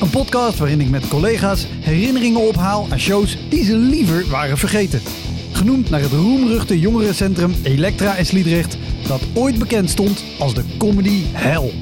[0.00, 5.00] Een podcast waarin ik met collega's herinneringen ophaal aan shows die ze liever waren vergeten.
[5.52, 11.22] Genoemd naar het roemruchte jongerencentrum Elektra in Sliedrecht, dat ooit bekend stond als de comedy
[11.32, 11.72] hell.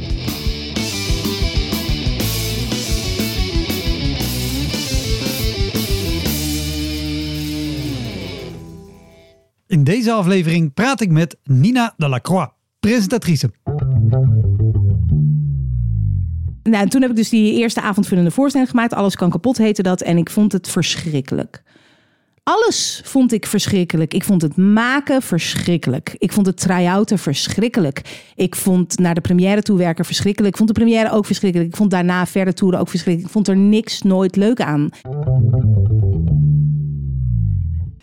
[9.67, 13.51] In deze aflevering praat ik met Nina Delacroix, presentatrice.
[16.71, 18.95] Nou, en toen heb ik dus die eerste avondvullende voorstelling gemaakt.
[18.95, 20.01] Alles kan kapot heette dat.
[20.01, 21.63] En ik vond het verschrikkelijk.
[22.43, 24.15] Alles vond ik verschrikkelijk.
[24.15, 26.15] Ik vond het maken verschrikkelijk.
[26.19, 28.23] Ik vond het try-outen verschrikkelijk.
[28.35, 30.53] Ik vond naar de première toe werken verschrikkelijk.
[30.53, 31.71] Ik vond de première ook verschrikkelijk.
[31.71, 33.27] Ik vond daarna verder toeren ook verschrikkelijk.
[33.27, 34.89] Ik vond er niks nooit leuk aan.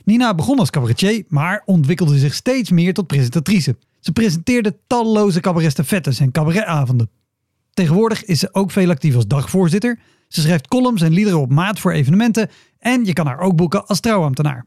[0.03, 3.75] Nina begon als cabaretier, maar ontwikkelde zich steeds meer tot presentatrice.
[3.99, 7.09] Ze presenteerde talloze cabaretstafettes en cabaretavonden.
[7.75, 9.99] Tegenwoordig is ze ook veel actief als dagvoorzitter.
[10.27, 13.85] Ze schrijft columns en liederen op maat voor evenementen en je kan haar ook boeken
[13.85, 14.65] als trouwambtenaar.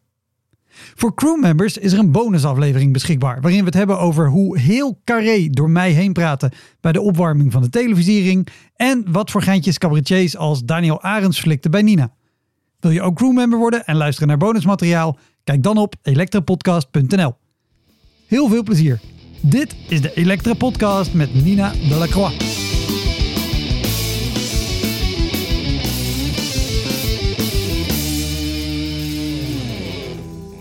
[0.70, 5.48] Voor crewmembers is er een bonusaflevering beschikbaar waarin we het hebben over hoe heel Carré
[5.50, 10.36] door mij heen praten bij de opwarming van de televisiering en wat voor geintjes cabaretiers
[10.36, 12.12] als Daniel Arends flikte bij Nina.
[12.80, 15.18] Wil je ook crewmember worden en luisteren naar bonusmateriaal?
[15.44, 17.34] Kijk dan op elektrapodcast.nl.
[18.26, 19.00] Heel veel plezier.
[19.40, 22.67] Dit is de Elektra Podcast met Nina Delacroix.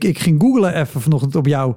[0.04, 1.76] Ik ging googlen even vanochtend op jou.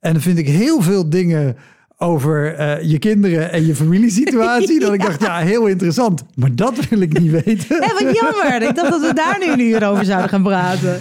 [0.00, 1.56] En dan vind ik heel veel dingen
[1.98, 4.80] over uh, je kinderen en je familiesituatie.
[4.80, 4.80] ja.
[4.86, 6.24] Dat ik dacht, ja, heel interessant.
[6.34, 7.66] Maar dat wil ik niet weten.
[7.68, 8.62] Hé, wat jammer.
[8.68, 11.00] Ik dacht dat we daar nu een uur over zouden gaan praten.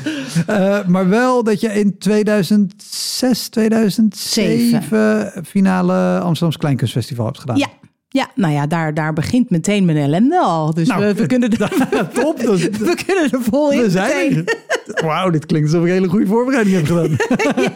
[0.50, 5.34] Uh, maar wel dat je in 2006, 2007 Zeven.
[5.46, 7.58] finale Amsterdamse Kleinkunstfestival hebt gedaan.
[7.58, 7.68] Ja,
[8.14, 10.74] ja, nou ja, daar, daar begint meteen mijn ellende al.
[10.74, 11.70] Dus nou, we, we, kunnen er,
[12.14, 13.90] top, dus, we kunnen er vol in.
[13.92, 14.46] zijn
[14.86, 17.18] Wauw, dit klinkt alsof ik een hele goede voorbereiding heb gedaan.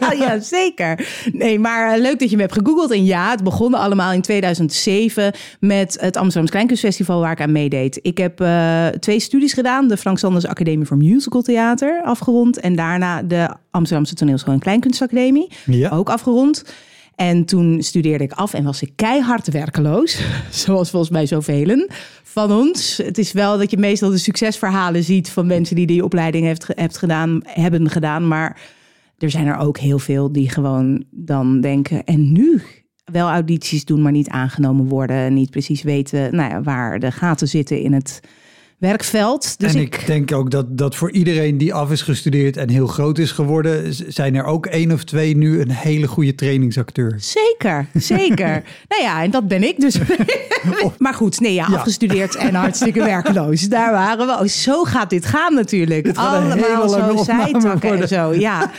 [0.00, 1.08] ja, ja, zeker.
[1.32, 2.90] Nee, maar eh, leuk dat je me hebt gegoogeld.
[2.90, 7.98] En ja, het begon allemaal in 2007 met het Amsterdamse Kleinkunstfestival waar ik aan meedeed.
[8.02, 9.88] Ik heb uh, twee studies gedaan.
[9.88, 12.60] De Frank Sanders Academie voor Musical Theater afgerond.
[12.60, 15.90] En daarna de Amsterdamse Toneelschool en Kleinkunstacademie ja.
[15.90, 16.64] ook afgerond.
[17.16, 20.20] En toen studeerde ik af en was ik keihard werkeloos.
[20.50, 21.88] Zoals volgens mij zoveel
[22.22, 22.96] van ons.
[22.96, 26.44] Het is wel dat je meestal de succesverhalen ziet van mensen die die opleiding
[26.76, 28.28] heeft, gedaan, hebben gedaan.
[28.28, 28.60] Maar
[29.18, 32.62] er zijn er ook heel veel die gewoon dan denken: en nu?
[33.04, 35.34] Wel audities doen, maar niet aangenomen worden.
[35.34, 38.20] Niet precies weten nou ja, waar de gaten zitten in het
[38.78, 39.58] werkveld.
[39.58, 42.86] Dus en ik, denk ook dat, dat voor iedereen die af is gestudeerd en heel
[42.86, 47.14] groot is geworden, zijn er ook één of twee nu een hele goede trainingsacteur.
[47.18, 48.62] Zeker, zeker.
[48.88, 49.98] nou ja, en dat ben ik dus.
[50.98, 53.68] maar goed, nee, ja, afgestudeerd en hartstikke werkeloos.
[53.68, 54.32] Daar waren we.
[54.32, 56.04] Oh, zo gaat dit gaan natuurlijk.
[56.04, 58.34] Dit Allemaal zo zijtakken en zo.
[58.34, 58.70] Ja.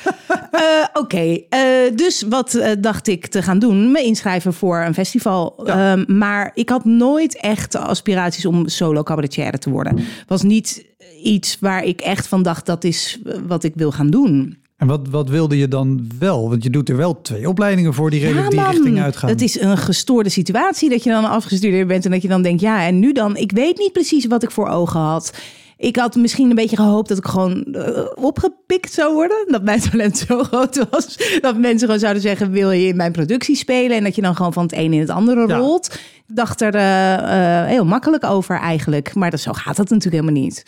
[0.51, 0.61] Uh,
[0.93, 1.47] Oké, okay.
[1.49, 3.91] uh, dus wat uh, dacht ik te gaan doen?
[3.91, 5.61] Me inschrijven voor een festival.
[5.65, 5.91] Ja.
[5.91, 9.86] Ehm, maar ik had nooit echt aspiraties om solo cabaretier te worden.
[10.27, 10.85] Was niet
[11.23, 14.57] iets waar ik echt van dacht, dat is wat ik wil gaan doen.
[14.77, 16.49] En wat, wat wilde je dan wel?
[16.49, 19.29] Want je doet er wel twee opleidingen voor die redelijk ja, die richting uitgaan.
[19.29, 22.61] Het is een gestoorde situatie dat je dan afgestudeerd bent en dat je dan denkt,
[22.61, 23.37] ja, en nu dan?
[23.37, 25.33] Ik weet niet precies wat ik voor ogen had.
[25.77, 29.45] Ik had misschien een beetje gehoopt dat ik gewoon uh, opgepikt zou worden.
[29.47, 31.17] Dat mijn talent zo groot was.
[31.41, 33.97] Dat mensen gewoon zouden zeggen: Wil je in mijn productie spelen?
[33.97, 35.99] En dat je dan gewoon van het een in het andere rolt.
[36.27, 39.15] Ik dacht er uh, uh, heel makkelijk over eigenlijk.
[39.15, 40.63] Maar dat, zo gaat dat natuurlijk helemaal niet.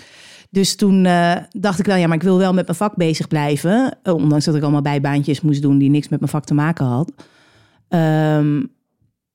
[0.52, 1.04] Dus toen
[1.52, 3.98] dacht ik wel, ja, maar ik wil wel met mijn vak bezig blijven.
[4.04, 7.12] ondanks dat ik allemaal bijbaantjes moest doen die niks met mijn vak te maken had.
[7.90, 8.72] Um,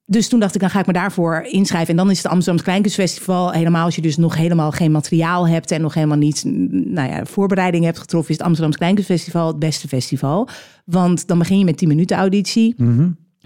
[0.06, 1.90] dus toen dacht ik, dan ga ik me daarvoor inschrijven.
[1.90, 3.84] En dan is het Amsterdamse Kleinkunstfestival helemaal...
[3.84, 5.70] als je dus nog helemaal geen materiaal hebt...
[5.70, 8.30] en nog helemaal niet nou ja, voorbereiding hebt getroffen...
[8.30, 10.48] is het Amsterdamse Kleinkunstfestival het beste festival.
[10.84, 12.74] Want dan begin je met 10 minuten auditie...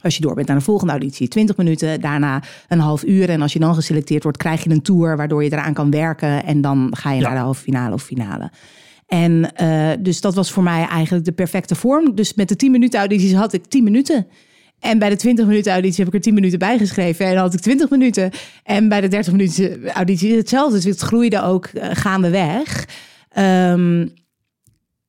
[0.02, 3.28] Als je door bent naar de volgende auditie, 20 minuten, daarna een half uur.
[3.28, 6.44] En als je dan geselecteerd wordt, krijg je een tour waardoor je eraan kan werken.
[6.44, 8.50] En dan ga je naar de halve finale of finale.
[9.06, 12.14] En uh, dus dat was voor mij eigenlijk de perfecte vorm.
[12.14, 14.26] Dus met de 10 minuten audities had ik 10 minuten.
[14.80, 17.26] En bij de 20 minuten auditie heb ik er 10 minuten bij geschreven.
[17.26, 18.30] En dan had ik 20 minuten.
[18.64, 20.74] En bij de 30 minuten auditie hetzelfde.
[20.74, 22.86] Dus het groeide ook uh, gaandeweg.
[23.38, 24.12] Um,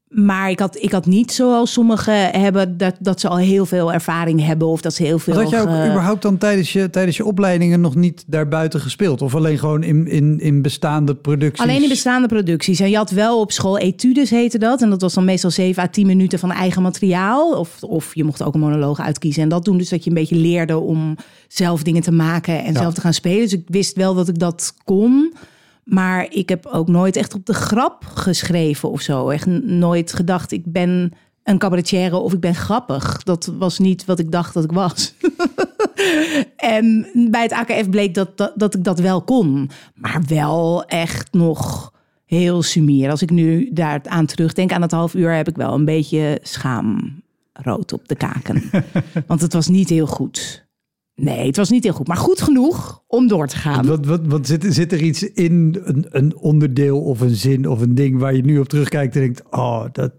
[0.10, 3.94] maar ik had, ik had niet zoals sommigen hebben dat, dat ze al heel veel
[3.94, 5.34] ervaring hebben of dat ze heel veel.
[5.34, 9.22] Had je ook überhaupt dan tijdens je, tijdens je opleidingen nog niet daarbuiten gespeeld?
[9.22, 11.68] Of alleen gewoon in, in, in bestaande producties?
[11.68, 12.80] Alleen in bestaande producties.
[12.80, 14.82] En je had wel op school etudes heette dat.
[14.82, 17.58] En dat was dan meestal 7 à 10 minuten van eigen materiaal.
[17.60, 19.44] Of, of je mocht ook een monoloog uitkiezen.
[19.44, 21.16] En dat doen dus dat je een beetje leerde om
[21.48, 22.80] zelf dingen te maken en ja.
[22.80, 23.42] zelf te gaan spelen.
[23.42, 25.34] Dus ik wist wel dat ik dat kon.
[25.90, 29.30] Maar ik heb ook nooit echt op de grap geschreven of zo.
[29.30, 31.14] Echt nooit gedacht, ik ben
[31.44, 33.24] een cabaretière of ik ben grappig.
[33.24, 35.14] Dat was niet wat ik dacht dat ik was.
[36.56, 39.70] en bij het AKF bleek dat, dat, dat, ik dat wel kon.
[39.94, 41.94] Maar wel echt nog
[42.26, 43.10] heel sumier.
[43.10, 45.32] Als ik nu daar aan terugdenk aan het half uur...
[45.32, 48.64] heb ik wel een beetje schaamrood op de kaken.
[49.28, 50.68] Want het was niet heel goed.
[51.20, 53.86] Nee, het was niet heel goed, maar goed genoeg om door te gaan.
[53.86, 57.82] Wat, wat, wat zit, zit er iets in een, een onderdeel of een zin of
[57.82, 60.12] een ding waar je nu op terugkijkt en denkt: Oh, dat,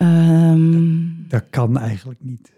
[0.00, 2.52] um, dat, dat kan eigenlijk niet?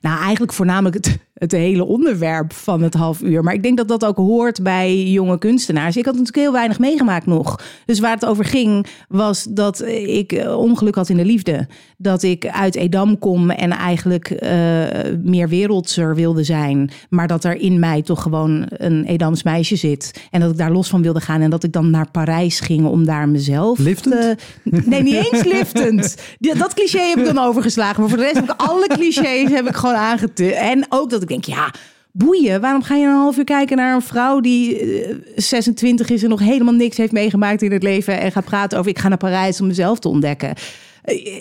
[0.00, 3.42] Nou, eigenlijk voornamelijk het, het hele onderwerp van het half uur.
[3.42, 5.96] Maar ik denk dat dat ook hoort bij jonge kunstenaars.
[5.96, 7.60] Ik had natuurlijk heel weinig meegemaakt nog.
[7.84, 11.68] Dus waar het over ging, was dat ik eh, ongeluk had in de liefde.
[11.96, 14.40] Dat ik uit Edam kom en eigenlijk uh,
[15.22, 16.90] meer wereldser wilde zijn.
[17.08, 20.26] Maar dat er in mij toch gewoon een Edams meisje zit.
[20.30, 21.40] En dat ik daar los van wilde gaan.
[21.40, 23.78] En dat ik dan naar Parijs ging om daar mezelf...
[23.78, 24.14] Liftend?
[24.14, 24.36] Te...
[24.86, 26.16] Nee, niet eens liftend.
[26.38, 28.00] Dat cliché heb ik dan overgeslagen.
[28.00, 30.56] Maar voor de rest heb ik alle clichés heb ik gewoon aangetikt.
[30.56, 31.70] En ook dat ik denk, ja,
[32.12, 32.60] boeien.
[32.60, 34.82] Waarom ga je een half uur kijken naar een vrouw die
[35.36, 38.90] 26 is en nog helemaal niks heeft meegemaakt in het leven en gaat praten over
[38.90, 40.54] ik ga naar Parijs om mezelf te ontdekken?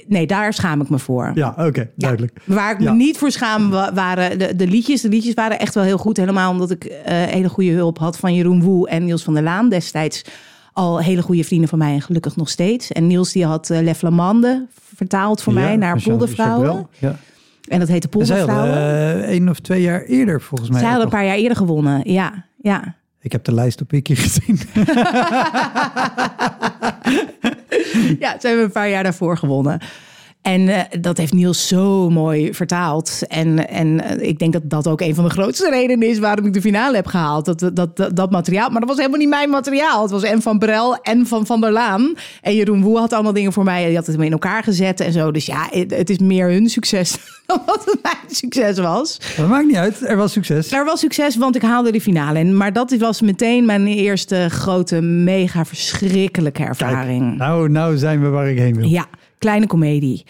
[0.07, 1.31] Nee, daar schaam ik me voor.
[1.35, 2.39] Ja, oké, duidelijk.
[2.45, 5.01] Ja, waar ik me niet voor schaam waren de, de liedjes.
[5.01, 6.17] De liedjes waren echt wel heel goed.
[6.17, 9.43] Helemaal omdat ik uh, hele goede hulp had van Jeroen Woe en Niels van der
[9.43, 10.21] Laan destijds.
[10.73, 12.91] Al hele goede vrienden van mij en gelukkig nog steeds.
[12.91, 14.65] En Niels die had uh, Le Flamande
[14.95, 16.87] vertaald voor mij naar Poldervrouwen.
[16.97, 17.19] Ja.
[17.67, 18.73] En dat heette Poldervrouwen.
[18.73, 20.79] Zij uh, één of twee jaar eerder volgens mij.
[20.79, 22.45] Zij hadden een paar jaar eerder gewonnen, ja.
[22.61, 22.95] ja.
[23.21, 24.59] Ik heb de lijst op keer gezien.
[28.23, 29.79] ja, ze hebben een paar jaar daarvoor gewonnen.
[30.45, 33.21] En uh, dat heeft Niels zo mooi vertaald.
[33.27, 36.45] En, en uh, ik denk dat dat ook een van de grootste redenen is waarom
[36.45, 37.45] ik de finale heb gehaald.
[37.45, 38.69] Dat, dat, dat, dat, materiaal.
[38.69, 40.01] Maar dat was helemaal niet mijn materiaal.
[40.01, 42.13] Het was en van Brel en van Van der Laan.
[42.41, 43.85] En Jeroen Woe had allemaal dingen voor mij.
[43.85, 45.31] Die had het in elkaar gezet en zo.
[45.31, 49.19] Dus ja, het, het is meer hun succes dan wat het mijn succes was.
[49.37, 50.07] Dat maakt niet uit.
[50.07, 50.71] Er was succes.
[50.71, 52.39] Er was succes, want ik haalde de finale.
[52.39, 57.27] En, maar dat was meteen mijn eerste grote, mega verschrikkelijke ervaring.
[57.27, 58.87] Kijk, nou, nou zijn we waar ik heen wil.
[58.87, 59.05] Ja.
[59.45, 60.23] Kleine komedie.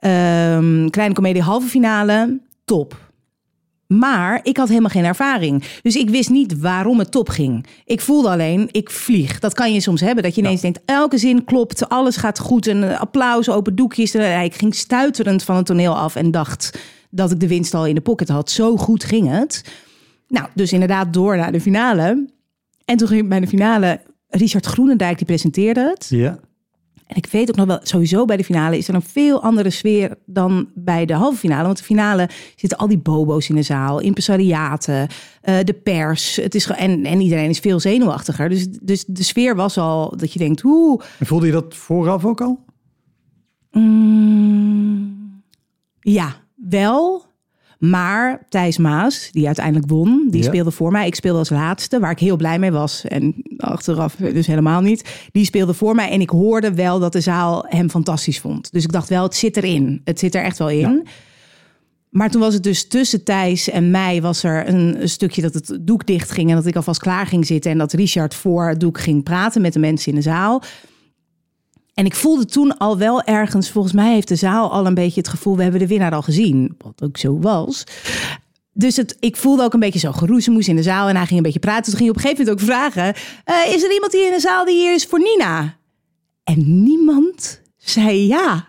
[0.00, 3.10] Um, kleine komedie halve finale, top.
[3.86, 5.64] Maar ik had helemaal geen ervaring.
[5.82, 7.66] Dus ik wist niet waarom het top ging.
[7.84, 9.38] Ik voelde alleen, ik vlieg.
[9.38, 10.22] Dat kan je soms hebben.
[10.22, 10.70] Dat je ineens ja.
[10.70, 11.88] denkt, elke zin klopt.
[11.88, 12.66] Alles gaat goed.
[12.66, 14.14] En applaus, open doekjes.
[14.14, 16.16] Ik ging stuiterend van het toneel af.
[16.16, 16.78] En dacht
[17.10, 18.50] dat ik de winst al in de pocket had.
[18.50, 19.64] Zo goed ging het.
[20.28, 22.26] Nou, dus inderdaad door naar de finale.
[22.84, 24.00] En toen ging ik bij de finale...
[24.28, 26.06] Richard Groenendijk, die presenteerde het.
[26.08, 26.38] Ja.
[27.06, 29.70] En ik weet ook nog wel, sowieso bij de finale is er een veel andere
[29.70, 31.64] sfeer dan bij de halve finale.
[31.64, 35.08] Want de finale zitten al die bobo's in de zaal, impresariaten,
[35.44, 36.36] uh, de pers.
[36.36, 38.48] Het is, en, en iedereen is veel zenuwachtiger.
[38.48, 41.00] Dus, dus de sfeer was al dat je denkt, hoe.
[41.20, 42.64] Voelde je dat vooraf ook al?
[43.70, 45.42] Mm,
[46.00, 47.24] ja, wel.
[47.78, 50.48] Maar Thijs Maas, die uiteindelijk won, die ja.
[50.48, 51.06] speelde voor mij.
[51.06, 53.04] Ik speelde als laatste, waar ik heel blij mee was.
[53.04, 55.28] En achteraf dus helemaal niet.
[55.32, 58.72] Die speelde voor mij en ik hoorde wel dat de zaal hem fantastisch vond.
[58.72, 60.00] Dus ik dacht wel, het zit erin.
[60.04, 60.78] Het zit er echt wel in.
[60.78, 61.02] Ja.
[62.10, 65.54] Maar toen was het dus tussen Thijs en mij was er een, een, stukje dat
[65.54, 66.50] het doek dicht ging...
[66.50, 67.70] en dat ik alvast klaar ging zitten...
[67.70, 70.62] en dat Richard voor het doek ging praten met de mensen in de zaal...
[71.96, 75.20] En ik voelde toen al wel ergens, volgens mij heeft de zaal al een beetje
[75.20, 77.84] het gevoel, we hebben de winnaar al gezien, wat ook zo was.
[78.72, 81.36] Dus het, ik voelde ook een beetje zo geroezemoes in de zaal en hij ging
[81.36, 81.84] een beetje praten.
[81.84, 83.14] Toen ging hij op een gegeven moment ook vragen,
[83.46, 85.76] uh, is er iemand hier in de zaal die hier is voor Nina?
[86.44, 88.68] En niemand zei ja.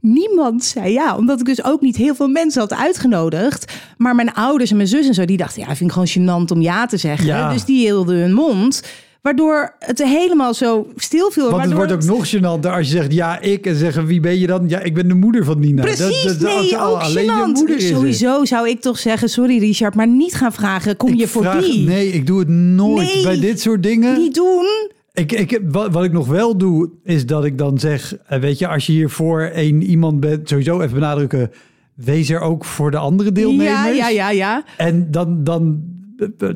[0.00, 3.72] Niemand zei ja, omdat ik dus ook niet heel veel mensen had uitgenodigd.
[3.96, 6.52] Maar mijn ouders en mijn zus en zo, die dachten, ja, vind ik gewoon gênant
[6.52, 7.26] om ja te zeggen.
[7.26, 7.52] Ja.
[7.52, 8.82] Dus die hielden hun mond.
[9.24, 11.50] Waardoor het helemaal zo stil viel.
[11.50, 13.66] Want het wordt ook nog gênanter als je zegt ja, ik.
[13.66, 14.68] En zeggen wie ben je dan?
[14.68, 15.82] Ja, ik ben de moeder van Nina.
[15.82, 17.96] Precies, Dat- dat- als nee, al ook alleen je moeder is er.
[17.96, 21.56] Sowieso zou ik toch zeggen, sorry Richard, maar niet gaan vragen, kom Ik je voor
[21.60, 21.86] die?
[21.88, 24.18] Nee, ik doe het nooit Nee, bij dit soort dingen.
[24.18, 24.90] Niet doen.
[25.12, 28.16] Ik, ik, wat, wat ik nog wel doe, is dat ik dan zeg...
[28.26, 30.48] eh, weet je, als je hier voor één iemand bent...
[30.48, 31.50] sowieso even benadrukken...
[31.94, 33.68] wees er ook voor de andere deelnemers.
[33.68, 34.64] Ja, ja, ja, ja.
[34.76, 35.82] En dan, dan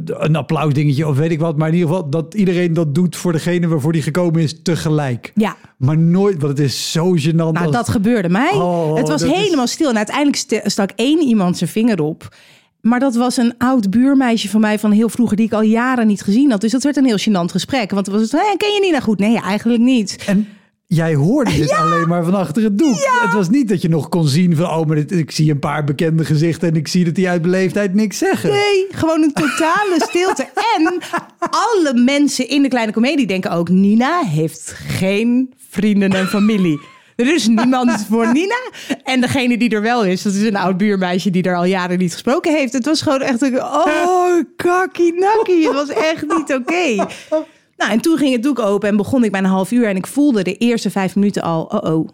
[0.04, 1.56] een applausdingetje of weet ik wat.
[1.58, 5.32] Maar in ieder geval dat iedereen dat doet voor degene waarvoor die gekomen is tegelijk.
[5.34, 7.34] Ja, Maar nooit, want het is zo gênant.
[7.34, 8.50] nou als- dat gebeurde mij.
[8.54, 9.88] Oh, het was is- helemaal stil.
[9.90, 12.36] En uiteindelijk st- stak één iemand zijn vinger op.
[12.80, 15.36] Maar dat was een oud buurmeisje van mij van heel vroeger...
[15.36, 16.60] die ik al jaren niet gezien had.
[16.60, 17.90] Dus dat werd een heel gênant gesprek.
[17.90, 19.18] Want het was het, "Hé, ken je Nina goed?
[19.18, 20.24] Nee, eigenlijk niet.
[20.26, 20.48] En
[20.88, 22.96] jij hoorde dit alleen maar van achter het doek.
[23.22, 24.66] Het was niet dat je nog kon zien van...
[24.66, 26.68] oh, maar dit, ik zie een paar bekende gezichten...
[26.68, 28.50] en ik zie dat die uit beleefdheid niks zeggen.
[28.50, 30.48] Nee, gewoon een totale stilte.
[30.76, 30.98] En
[31.38, 33.68] alle mensen in de kleine komedie denken ook...
[33.68, 36.80] Nina heeft geen vrienden en familie.
[37.16, 38.70] Er is niemand voor Nina.
[39.04, 41.30] En degene die er wel is, dat is een oud buurmeisje...
[41.30, 42.72] die er al jaren niet gesproken heeft.
[42.72, 43.62] Het was gewoon echt een...
[43.62, 45.66] Oh, kakkie nakkie.
[45.66, 47.06] Het was echt niet oké.
[47.78, 49.86] Nou, en toen ging het doek open en begon ik bij een half uur...
[49.86, 51.64] en ik voelde de eerste vijf minuten al...
[51.64, 52.08] oh oh,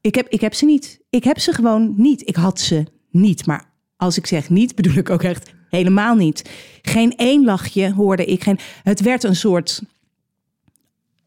[0.00, 1.00] ik heb, ik heb ze niet.
[1.10, 2.28] Ik heb ze gewoon niet.
[2.28, 3.46] Ik had ze niet.
[3.46, 6.50] Maar als ik zeg niet, bedoel ik ook echt helemaal niet.
[6.82, 8.42] Geen één lachje hoorde ik.
[8.42, 9.82] Geen, het werd een soort...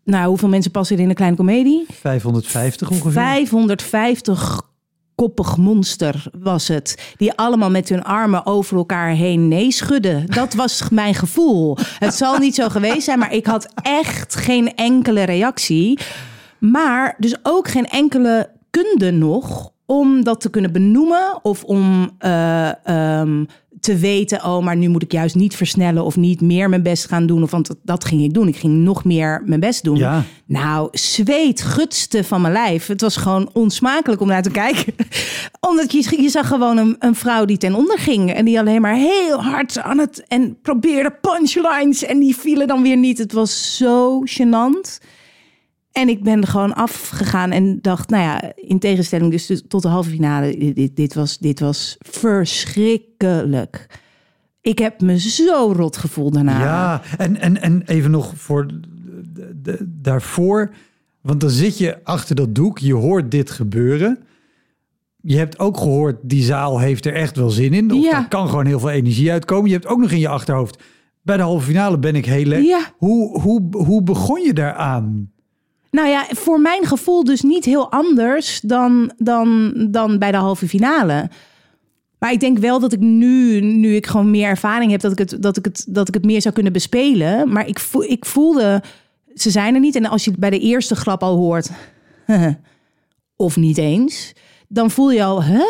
[0.03, 1.85] Nou, hoeveel mensen passen er in een kleine komedie?
[1.89, 3.11] 550 ongeveer.
[3.11, 4.68] 550
[5.19, 7.13] koppig monster was het.
[7.17, 10.25] Die allemaal met hun armen over elkaar heen nee schudden.
[10.25, 11.77] Dat was mijn gevoel.
[11.99, 15.99] Het zal niet zo geweest zijn, maar ik had echt geen enkele reactie.
[16.59, 22.85] Maar dus ook geen enkele kunde nog om dat te kunnen benoemen of om eh,
[22.85, 23.45] ehm,
[23.79, 27.07] te weten, oh, maar nu moet ik juist niet versnellen of niet meer mijn best
[27.07, 27.43] gaan doen.
[27.43, 28.47] Of, want dat, dat ging ik doen.
[28.47, 29.97] Ik ging nog meer mijn best doen.
[29.97, 30.23] Ja.
[30.45, 32.87] Nou, zweet gutste van mijn lijf.
[32.87, 34.93] Het was gewoon onsmakelijk om naar te kijken.
[35.69, 38.33] Omdat je, je zag gewoon een, een vrouw die ten onder ging.
[38.33, 40.23] En die alleen maar heel hard aan het...
[40.27, 42.03] En probeerde punchlines.
[42.03, 43.17] En die vielen dan weer niet.
[43.17, 44.99] Het was zo gênant.
[45.99, 49.87] En ik ben er gewoon afgegaan en dacht, nou ja, in tegenstelling dus tot de
[49.87, 53.99] halve finale, dit, dit, was, dit was verschrikkelijk.
[54.61, 56.59] Ik heb me zo rot gevoeld daarna.
[56.59, 58.79] Ja, en, en, en even nog voor de,
[59.61, 60.71] de- daarvoor.
[61.21, 64.19] Want dan zit je achter dat doek, je hoort dit gebeuren.
[65.21, 67.91] Je hebt ook gehoord, die zaal heeft er echt wel zin in.
[67.93, 68.17] Of Ja.
[68.17, 69.67] er kan gewoon heel veel energie uitkomen.
[69.69, 70.83] Je hebt ook nog in je achterhoofd,
[71.21, 72.63] bij de halve finale ben ik heel leuk.
[72.63, 72.91] Ja.
[72.97, 75.31] Hoe, hoe, hoe begon je daaraan?
[75.91, 80.67] Nou ja, voor mijn gevoel dus niet heel anders dan, dan, dan bij de halve
[80.67, 81.29] finale.
[82.19, 85.17] Maar ik denk wel dat ik nu, nu ik gewoon meer ervaring heb, dat ik
[85.17, 87.51] het, dat ik het, dat ik het meer zou kunnen bespelen.
[87.51, 88.83] Maar ik, ik voelde,
[89.33, 89.95] ze zijn er niet.
[89.95, 91.69] En als je het bij de eerste grap al hoort,
[93.35, 94.33] of niet eens,
[94.67, 95.65] dan voel je al, hè?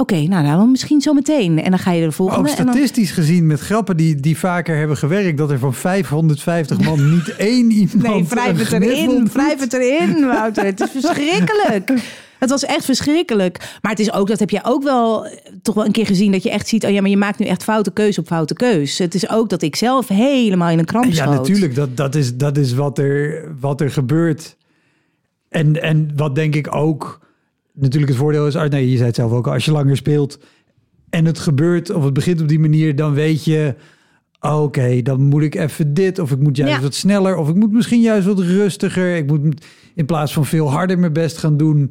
[0.00, 1.62] Oké, nou, nou dan misschien zo meteen.
[1.62, 2.50] En dan ga je de Ook volgende.
[2.50, 5.38] en dan- statistisch gezien met grappen die, die vaker hebben gewerkt...
[5.38, 8.02] dat er van 550 man niet één iemand...
[8.02, 9.28] Nee, wrijf het erin.
[9.32, 10.64] Wrijf het erin, Wouter.
[10.64, 11.90] Het is verschrikkelijk.
[12.38, 13.58] Het was echt verschrikkelijk.
[13.80, 16.32] Maar het is ook, dat heb je ook wel eh, toch wel een keer gezien...
[16.32, 18.54] dat je echt ziet, oh ja, maar je maakt nu echt foute keus op foute
[18.54, 18.98] keus.
[18.98, 21.34] Het is ook dat ik zelf helemaal in een kramp Ja, schoot.
[21.34, 21.74] natuurlijk.
[21.74, 24.56] Dat, dat is, dat is wat, er, wat er gebeurt.
[25.48, 27.28] En, en wat denk ik ook...
[27.80, 28.54] Natuurlijk het voordeel is...
[28.54, 29.46] Nee, je zei het zelf ook.
[29.46, 30.38] Als je langer speelt
[31.10, 31.90] en het gebeurt...
[31.90, 32.96] of het begint op die manier...
[32.96, 33.74] dan weet je...
[34.40, 36.18] Oké, dan moet ik even dit...
[36.18, 36.80] of ik moet juist Ja.
[36.80, 37.36] wat sneller...
[37.36, 39.16] of ik moet misschien juist wat rustiger.
[39.16, 41.90] Ik moet in plaats van veel harder mijn best gaan doen...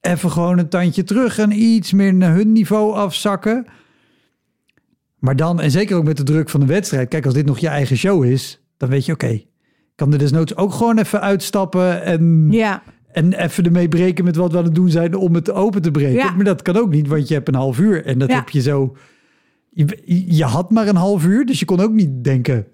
[0.00, 1.38] even gewoon een tandje terug...
[1.38, 3.66] en iets meer naar hun niveau afzakken...
[5.20, 7.08] Maar dan, en zeker ook met de druk van de wedstrijd.
[7.08, 9.46] Kijk, als dit nog je eigen show is, dan weet je, oké, ik
[9.94, 14.52] kan er desnoods ook gewoon even uitstappen en, Ja, en even ermee breken met wat
[14.52, 16.12] we aan het doen zijn om het open te breken.
[16.12, 16.34] Ja.
[16.34, 18.34] Maar dat kan ook niet, want je hebt een half uur en dat Ja.
[18.36, 18.96] heb je zo.
[19.70, 22.66] Je, je had maar een half uur, dus je kon ook niet denken.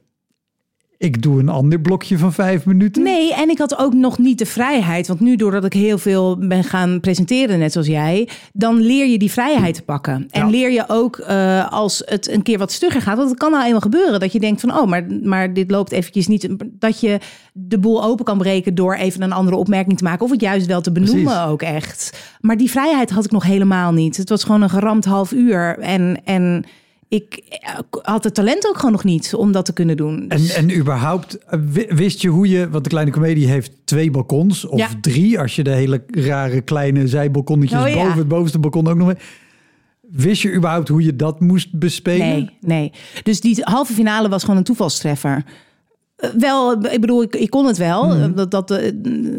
[0.99, 3.03] Ik doe een ander blokje van vijf minuten.
[3.03, 5.09] Nee, en ik had ook nog niet de vrijheid.
[5.09, 9.19] Want nu, doordat ik heel veel ben gaan presenteren, net zoals jij, dan leer je
[9.19, 10.27] die vrijheid te pakken.
[10.31, 10.51] En Ja.
[10.51, 13.17] leer je ook eh, als het een keer wat stugger gaat.
[13.17, 15.93] Want het kan nou eenmaal gebeuren dat je denkt van, oh, maar, maar dit loopt
[15.93, 16.49] eventjes niet.
[16.79, 17.19] Dat je
[17.53, 20.25] de boel open kan breken door even een andere opmerking te maken.
[20.25, 21.41] Of het juist wel te benoemen Precies.
[21.49, 22.19] ook echt.
[22.41, 24.17] Maar die vrijheid had ik nog helemaal niet.
[24.17, 25.79] Het was gewoon een geramd half uur.
[25.79, 26.65] En, en
[27.09, 30.25] ik eh, had het talent ook gewoon nog niet om dat te kunnen doen.
[30.29, 32.71] En, Dus- en überhaupt, eh, wi- wist je hoe je...
[32.71, 34.67] Want de Kleine Comedie heeft twee balkons.
[34.67, 34.89] Of Ja.
[35.01, 37.95] drie, als je de hele rare kleine zijbalkonnetjes Oh, ja.
[38.03, 39.17] boven het bovenste balkon ook nog mee...
[40.11, 42.27] Wist je überhaupt hoe je dat moest bespelen?
[42.29, 42.93] Nee, nee.
[43.23, 45.45] Dus die halve finale was gewoon een toevalstreffer.
[46.17, 48.07] Eh, Wel, ik bedoel, ik, ik kon het wel.
[48.17, 48.35] Mhm.
[48.35, 48.69] Dat, dat,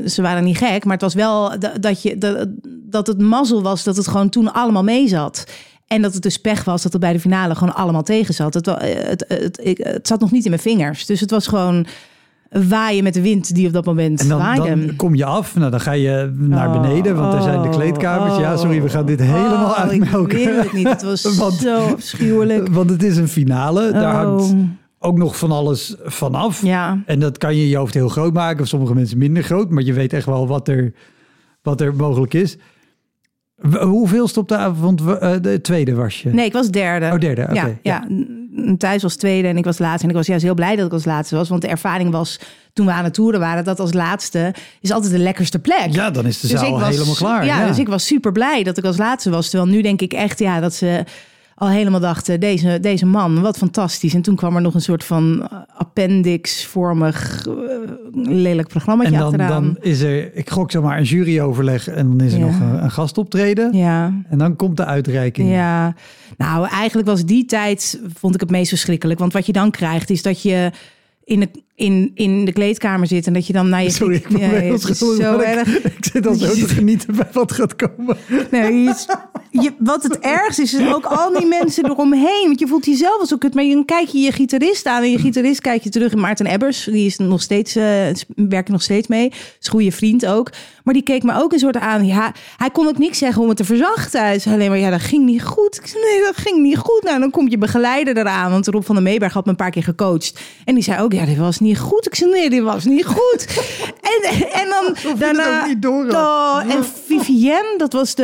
[0.05, 2.47] ze waren niet gek, maar het was wel da- dat, je, dat,
[2.83, 5.43] dat het mazzel was dat het gewoon toen allemaal mee zat.
[5.87, 8.53] En dat het dus pech was dat het bij de finale gewoon allemaal tegen zat.
[8.53, 8.75] Het, eh,
[9.09, 11.05] het, het, ik, het zat nog niet in mijn vingers.
[11.05, 11.85] Dus het was gewoon
[12.67, 14.85] waaien met de wind die op dat moment En dan, waaide.
[14.85, 17.67] dan kom je af, nou dan ga je naar Oh, beneden, want er zijn de
[17.67, 18.37] oh, kleedkamers.
[18.37, 18.59] ja, oh.
[18.59, 20.39] sorry, we gaan dit helemaal Oh, uitmelken.
[20.39, 20.87] Ik wil het niet.
[20.87, 22.67] Het was Want- zo afschuwelijk.
[22.73, 24.23] Want het is een finale, daar Oh.
[24.37, 24.53] hangt
[24.99, 26.61] ook nog van alles vanaf.
[26.63, 27.01] Ja.
[27.05, 29.69] En dat kan je in je hoofd heel groot maken, of sommige mensen minder groot,
[29.69, 30.93] maar je weet echt wel wat er,
[31.61, 32.57] wat er mogelijk is.
[33.57, 35.01] W- Hoeveel op de avond?
[35.19, 36.29] eh, de tweede was je?
[36.29, 37.05] Nee, ik was derde.
[37.13, 38.07] Oh, derde, oké, ja, ja.
[38.77, 40.03] Thuis was tweede en ik was laatste.
[40.03, 41.49] En ik was juist heel blij dat ik als laatste was.
[41.49, 42.39] Want de ervaring was,
[42.73, 43.63] toen we aan het toeren waren...
[43.63, 45.87] dat als laatste is altijd de lekkerste plek.
[45.89, 47.45] Ja, dan is de Dus zaal was- helemaal klaar.
[47.45, 49.49] Ja, dus ik was super blij dat ik als laatste was.
[49.49, 51.03] Terwijl nu denk ik echt ja, dat ze
[51.59, 52.39] al helemaal dachten...
[52.39, 54.13] Deze, deze man, wat fantastisch.
[54.13, 55.47] En toen kwam er nog een soort van
[55.77, 57.53] appendix-vormig eh,
[58.13, 59.75] lelijk programma En dan, achteraan.
[59.81, 62.45] is er, ik gok zo maar, een juryoverleg en dan is er Ja.
[62.45, 63.77] nog een, een gastoptreden.
[63.77, 65.49] Ja, En dan komt de uitreiking.
[65.51, 65.93] Ja,
[66.37, 69.19] nou eigenlijk was die tijd, vond ik het meest verschrikkelijk.
[69.19, 70.71] Want wat je dan krijgt is dat je
[71.23, 73.89] in de, in, in de kleedkamer zit en dat je dan naar je...
[73.89, 74.95] Sorry, ik ja, schuldig,
[75.25, 75.77] zo ik- erg.
[75.97, 78.17] Ik zit al zo te genieten bij wat gaat komen.
[78.51, 78.89] Nee,
[79.63, 82.43] je wat het ergste is, is ook al die mensen eromheen.
[82.45, 83.53] Want je voelt jezelf wel zo kut.
[83.53, 85.01] Maar dan kijk je je gitarist aan.
[85.01, 86.83] En je gitarist kijk je terug in Maarten Ebbers.
[86.83, 87.85] Die is nog steeds, eh
[88.35, 89.27] werkt er nog steeds mee.
[89.27, 90.49] Is een goede vriend ook.
[90.83, 92.05] Maar die keek me ook een soort aan.
[92.05, 94.21] Ja, hij kon ook niks zeggen om het te verzachten.
[94.21, 95.77] Hij zei alleen maar, ja, dat ging niet goed.
[95.77, 97.03] Ik zei, nee, dat ging niet goed.
[97.03, 98.51] Nou, dan komt je begeleider eraan.
[98.51, 100.39] Want Rob van der Meeberg had me een paar keer gecoacht.
[100.65, 102.05] En die zei ook, ja, dit was niet goed.
[102.05, 103.47] Ik zei, nee, dit was niet goed.
[104.13, 105.61] en, en dan het daarna...
[105.61, 106.05] ook niet door.
[106.09, 108.23] Oh, en Vivienne, dat was de,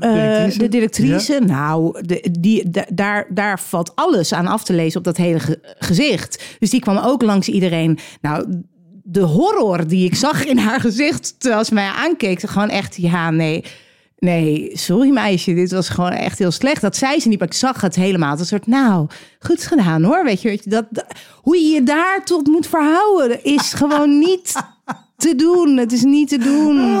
[0.00, 0.58] eh, Directrice?
[0.58, 1.40] de directrice.
[1.46, 5.40] Nou, de, die, da- daar, daar valt alles aan af te lezen op dat hele
[5.40, 6.44] ge- gezicht.
[6.58, 7.98] Dus die kwam ook langs iedereen.
[8.20, 8.62] Nou,
[9.02, 12.40] de horror die ik zag in haar gezicht terwijl ze mij aankeek.
[12.40, 13.64] Gewoon echt, ja, nee.
[14.18, 16.80] Nee, sorry meisje, dit was gewoon echt heel slecht.
[16.80, 18.38] Dat zei ze niet, maar ik zag het helemaal.
[18.38, 19.06] Een soort, nou,
[19.38, 20.24] goed gedaan hoor.
[20.24, 21.06] Weet je, weet je, dat, dat-
[21.42, 24.52] hoe je je daar tot moet verhouden, is gewoon niet
[25.16, 25.76] te doen.
[25.76, 27.00] Het is niet te doen.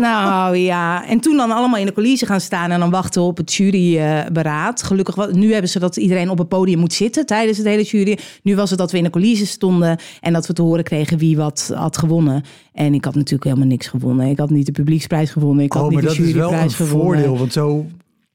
[0.00, 3.36] Nou ja, en toen dan allemaal in de coulissen gaan staan en dan wachten op
[3.36, 4.82] het juryberaad.
[4.82, 8.18] Gelukkig, nu hebben ze dat iedereen op het podium moet zitten tijdens het hele jury.
[8.42, 11.18] Nu was het dat we in de coulissen stonden en dat we te horen kregen
[11.18, 12.42] wie wat had gewonnen.
[12.72, 14.26] En ik had natuurlijk helemaal niks gewonnen.
[14.26, 15.64] Ik had niet de publieksprijs gewonnen.
[15.64, 17.06] Ik had Oh, niet maar de dat is wel een juryprijs gewonnen.
[17.06, 17.38] voordeel.
[17.38, 17.86] Want zo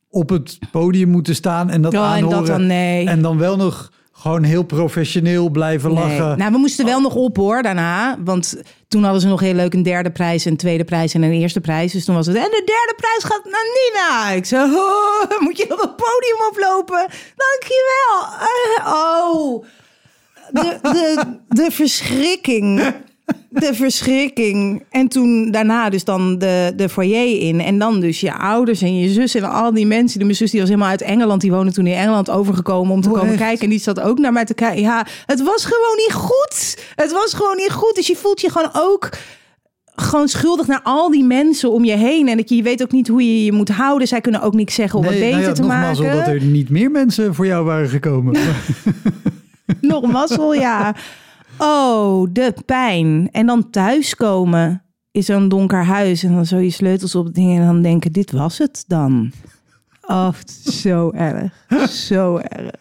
[0.09, 2.37] op het podium moeten staan en dat Oh, en aanhoren.
[2.37, 3.07] dat dan, nee.
[3.07, 6.03] En dan wel nog gewoon heel professioneel blijven Nee.
[6.03, 6.37] lachen.
[6.37, 8.17] Nou, we moesten wel nog op hoor daarna.
[8.23, 8.55] Want
[8.87, 11.61] toen hadden ze nog heel leuk een derde prijs, een tweede prijs en een eerste
[11.61, 11.91] prijs.
[11.91, 12.35] Dus toen was het.
[12.35, 14.29] En de derde prijs gaat naar Nina.
[14.31, 17.07] Ik zei, oh, moet je op het podium oplopen?
[17.35, 18.47] Dankjewel.
[18.79, 19.65] Uh, oh.
[20.51, 22.81] De, de, de verschrikking.
[23.49, 24.83] De verschrikking.
[24.89, 27.61] En toen daarna dus dan de, de foyer in.
[27.61, 30.21] En dan dus je ouders en je zus en al die mensen.
[30.21, 31.41] Mijn zus die was helemaal uit Engeland.
[31.41, 33.41] Die woonde toen in Engeland overgekomen om te Oh, komen echt?
[33.41, 33.63] kijken.
[33.63, 34.81] En die zat ook naar mij te kijken.
[34.81, 36.77] Ja, het was gewoon niet goed.
[36.95, 37.95] Het was gewoon niet goed.
[37.95, 39.09] Dus je voelt je gewoon ook
[39.95, 42.27] gewoon schuldig naar al die mensen om je heen.
[42.27, 44.07] En dat je, je weet ook niet hoe je je moet houden.
[44.07, 46.13] Zij kunnen ook niks zeggen om het nou beter ja, te nogmaals, maken.
[46.13, 48.35] omdat er niet meer mensen voor jou waren gekomen.
[49.81, 50.95] Nog mazzel, ja.
[51.57, 53.29] Oh, de pijn.
[53.31, 56.23] En dan thuiskomen in zo'n donker huis.
[56.23, 57.61] En dan zo je sleutels op dingen.
[57.61, 59.31] En dan denken, dit was het dan.
[60.01, 61.53] Oh, het zo erg.
[61.89, 62.71] Zo erg.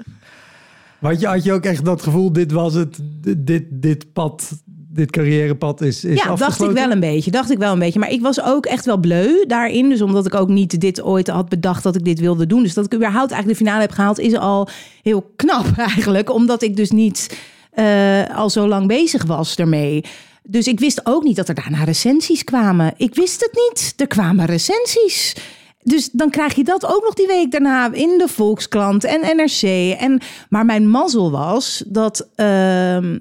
[1.00, 4.52] Had je, had je ook echt dat gevoel, dit was het, dit, dit, dit pad,
[4.88, 7.30] dit carrièrepad is, is Ja, dacht ik wel een beetje.
[7.30, 7.98] Dacht ik wel een beetje.
[7.98, 9.88] Maar ik was ook echt wel bleu daarin.
[9.88, 12.62] Dus omdat ik ook niet dit ooit had bedacht dat ik dit wilde doen.
[12.62, 14.68] Dus dat ik überhaupt eigenlijk de finale heb gehaald is al
[15.02, 16.32] heel knap eigenlijk.
[16.32, 17.38] Omdat ik dus niet
[17.76, 20.04] eh, al zo lang bezig was ermee.
[20.42, 22.94] Dus ik wist ook niet dat er daarna recensies kwamen.
[22.96, 23.94] Ik wist het niet.
[23.96, 25.36] Er kwamen recensies.
[25.82, 29.62] Dus dan krijg je dat ook nog die week daarna in de Volkskrant en NRC.
[29.98, 33.18] En, maar mijn mazzel was dat ehm,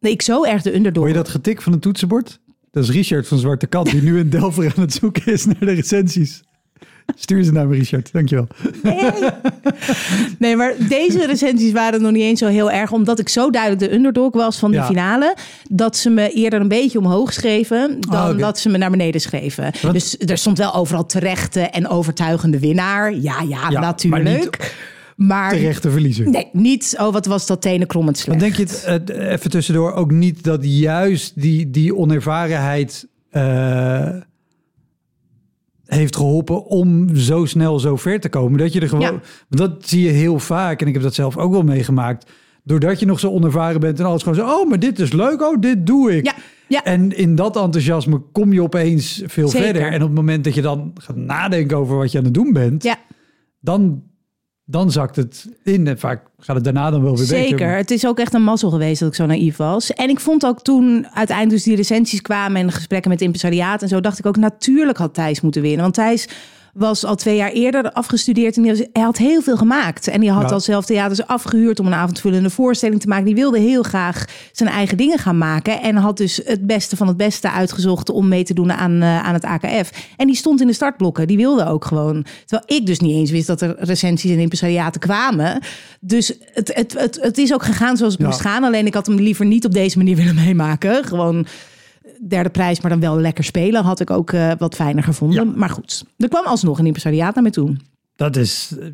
[0.00, 2.40] ik zo erg de underdog Hoor je dat getik van een toetsenbord?
[2.70, 5.60] Dat is Richard van Zwarte Kat, die nu in Delver aan het zoeken is naar
[5.60, 6.42] de recensies.
[7.14, 8.12] Stuur ze naar me, Richard.
[8.12, 8.46] Dankjewel.
[8.82, 9.10] Nee.
[10.38, 12.92] nee, maar deze recensies waren nog niet eens zo heel erg.
[12.92, 14.86] Omdat ik zo duidelijk de underdog was van die Ja.
[14.86, 15.36] finale.
[15.70, 17.96] Dat ze me eerder een beetje omhoog schreven.
[18.00, 18.38] Dan Ah, oké.
[18.38, 19.72] dat ze me naar beneden schreven.
[19.92, 23.14] Dus er stond wel overal terechte en overtuigende winnaar.
[23.14, 24.24] Ja, ja, Ja, natuurlijk.
[24.24, 24.74] maar niet
[25.16, 26.30] Maar terechte verliezer.
[26.30, 28.40] nee, niet, oh wat was dat tenenkrommend Dan slecht.
[28.58, 34.08] denk je het, eh, even tussendoor ook niet dat juist die, die onervarenheid eh,
[35.86, 38.58] heeft geholpen om zo snel zo ver te komen.
[38.58, 39.20] Dat je er gewoon, Ja.
[39.48, 42.30] dat zie je heel vaak en ik heb dat zelf ook wel meegemaakt.
[42.64, 45.42] Doordat je nog zo onervaren bent en alles gewoon zo, oh, maar dit is leuk,
[45.42, 46.24] oh, dit doe ik.
[46.26, 46.34] Ja,
[46.68, 46.84] ja.
[46.84, 49.64] En in dat enthousiasme kom je opeens veel Zeker.
[49.66, 49.86] verder.
[49.88, 52.52] En op het moment dat je dan gaat nadenken over wat je aan het doen
[52.52, 52.96] bent, Ja,
[53.60, 54.02] dan,
[54.68, 55.86] dan zakt het in.
[55.86, 57.48] En vaak gaat het daarna dan wel weer beter.
[57.48, 57.76] zeker.
[57.76, 59.92] Het is ook echt een mazzel geweest dat ik zo naïef was.
[59.92, 63.82] En ik vond ook toen uiteindelijk dus die recensies kwamen en de gesprekken met impresariaat
[63.82, 65.80] en zo, dacht ik ook natuurlijk had Thijs moeten winnen.
[65.80, 66.28] Want Thijs
[66.76, 70.08] was al twee jaar eerder afgestudeerd en die was- hij had heel veel gemaakt.
[70.08, 73.24] En die had al zelf theaters afgehuurd om een avondvullende voorstelling te maken.
[73.24, 75.80] Die wilde heel graag zijn eigen dingen gaan maken.
[75.82, 79.22] En had dus het beste van het beste uitgezocht om mee te doen aan, eh,
[79.24, 79.90] aan het AKF.
[80.16, 81.26] En die stond in de startblokken.
[81.26, 82.24] Die wilde ook gewoon.
[82.46, 85.60] Terwijl ik dus niet eens wist dat er recensies en impresariaten kwamen.
[86.00, 88.28] Dus het, het, het, het is ook gegaan zoals het Ja.
[88.28, 88.64] moest gaan.
[88.64, 91.04] Alleen ik had hem liever niet op deze manier willen meemaken.
[91.04, 91.46] Gewoon
[92.28, 93.84] derde prijs, maar dan wel lekker spelen.
[93.84, 95.44] Had ik ook eh, wat fijner gevonden.
[95.44, 95.52] Ja.
[95.56, 97.76] Maar goed, er kwam alsnog een impresariaat naar me toe.
[98.16, 98.86] Dat is eh,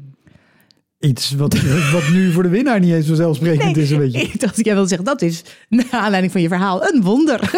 [1.02, 1.60] iets wat,
[1.92, 3.90] wat nu voor de winnaar niet eens vanzelfsprekend is.
[3.90, 4.20] Een beetje.
[4.32, 7.40] Ik dacht, ik jij wilde zeggen, dat is naar aanleiding van je verhaal een wonder.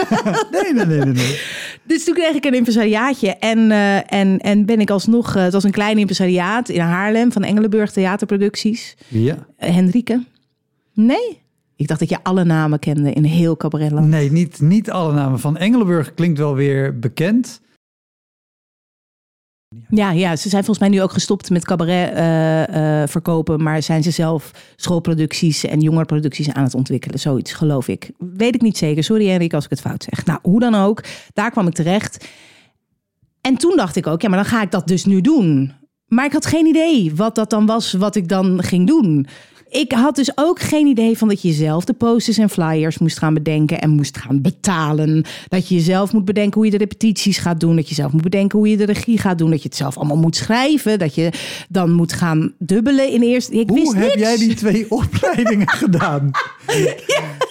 [0.50, 1.14] Nee, nee, nee, nee.
[1.14, 1.40] nee.
[1.82, 5.64] dus toen kreeg ik een impresariaatje en, eh, en, en ben ik alsnog, het was
[5.64, 8.96] een klein impresariaat in Haarlem van Engelenburg Theaterproducties.
[9.08, 9.46] Ja.
[9.56, 10.24] Eh, Henrike?
[10.94, 11.42] Nee?
[11.76, 14.06] Ik dacht dat je alle namen kende in heel Cabaretland.
[14.06, 15.40] Nee, niet, niet alle namen.
[15.40, 17.62] Van Engelenburg klinkt wel weer bekend.
[19.88, 23.82] Ja, ja, ze zijn volgens mij nu ook gestopt met cabaret eh, eh, verkopen, maar
[23.82, 27.18] zijn ze zelf schoolproducties en jongerenproducties aan het ontwikkelen.
[27.18, 28.10] Zoiets, geloof ik.
[28.18, 29.04] Weet ik niet zeker.
[29.04, 30.24] Sorry Henrik als ik het fout zeg.
[30.24, 32.28] Nou, hoe dan ook, daar kwam ik terecht.
[33.40, 35.72] En toen dacht ik ook, ja, maar dan ga ik dat dus nu doen.
[36.06, 39.26] Maar ik had geen idee wat dat dan was, wat ik dan ging doen.
[39.80, 43.18] Ik had dus ook geen idee van dat je zelf de posters en flyers moest
[43.18, 45.24] gaan bedenken en moest gaan betalen.
[45.48, 47.76] Dat je jezelf moet bedenken hoe je de repetities gaat doen.
[47.76, 49.50] Dat je zelf moet bedenken hoe je de regie gaat doen.
[49.50, 50.98] Dat je het zelf allemaal moet schrijven.
[50.98, 51.32] Dat je
[51.68, 53.50] dan moet gaan dubbelen in eerst.
[53.50, 54.20] Ik wist Hoe heb niks.
[54.20, 56.30] jij die twee opleidingen gedaan?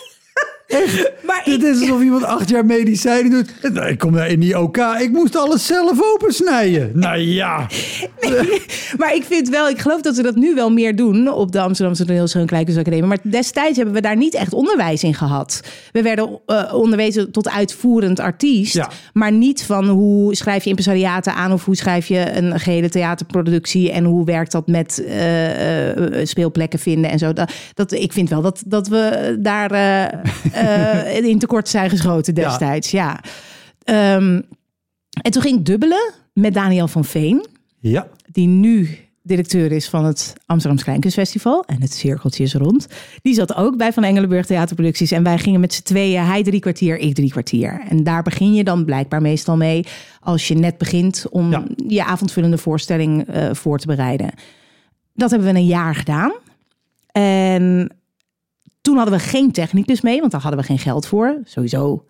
[1.27, 3.73] Maar ik, Dit is alsof iemand acht jaar medicijnen doet.
[3.73, 4.77] Nou, Ik kom daar in die OK.
[4.77, 6.91] Ik moest alles zelf opensnijden.
[6.93, 7.67] Nou ja.
[8.99, 11.59] maar ik vind wel, ik geloof dat we dat nu wel meer doen op de
[11.61, 13.07] Amsterdamse Toneelschool en Kleinkunstacademie.
[13.07, 15.61] Maar destijds hebben we daar niet echt onderwijs in gehad.
[15.91, 18.89] We werden eh, onderwezen tot uitvoerend artiest, Ja.
[19.13, 23.91] maar niet van hoe schrijf je impresariaten aan of hoe schrijf je een gehele theaterproductie
[23.91, 25.89] en hoe werkt dat met eh,
[26.21, 27.33] eh, speelplekken vinden en zo.
[27.33, 29.71] Dat, dat, ik vind wel dat, dat we daar
[30.67, 32.91] eh, in tekort zijn geschoten destijds.
[32.91, 33.19] Ja.
[33.83, 34.41] Ehm,
[35.21, 37.45] en toen ging ik dubbelen met Daniel van Veen
[37.79, 38.07] Ja.
[38.31, 41.63] die nu directeur is van het Amsterdamse Kleinkunstfestival.
[41.65, 42.87] En het cirkeltje is rond.
[43.21, 45.11] Die zat ook bij Van Engelenburg Theaterproducties.
[45.11, 47.81] En wij gingen met z'n tweeën, hij drie kwartier, ik drie kwartier.
[47.89, 49.85] En daar begin je dan blijkbaar meestal mee
[50.19, 51.63] als je net begint om Ja.
[51.87, 54.29] je avondvullende voorstelling eh, voor te bereiden.
[55.13, 56.31] Dat hebben we een jaar gedaan.
[57.11, 57.89] En
[58.83, 61.37] toen hadden we geen technicus mee, want daar hadden we geen geld voor.
[61.43, 62.05] Sowieso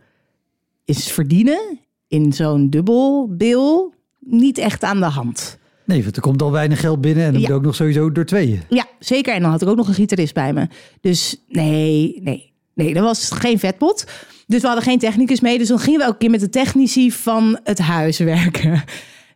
[0.86, 5.58] is verdienen in zo'n dubbelbil niet echt aan de hand.
[5.86, 7.24] Nee, want er komt al weinig geld binnen.
[7.26, 7.48] En dan Ja.
[7.48, 8.62] moet ook nog sowieso door tweeën.
[8.70, 9.34] Ja, zeker.
[9.34, 10.68] En dan had ik ook nog een gitarist bij me.
[11.02, 14.06] Dus nee, nee, nee, dat was geen vetpot.
[14.48, 15.58] Dus we hadden geen technicus mee.
[15.58, 18.84] Dus dan gingen we elke keer met de technici van het huis werken.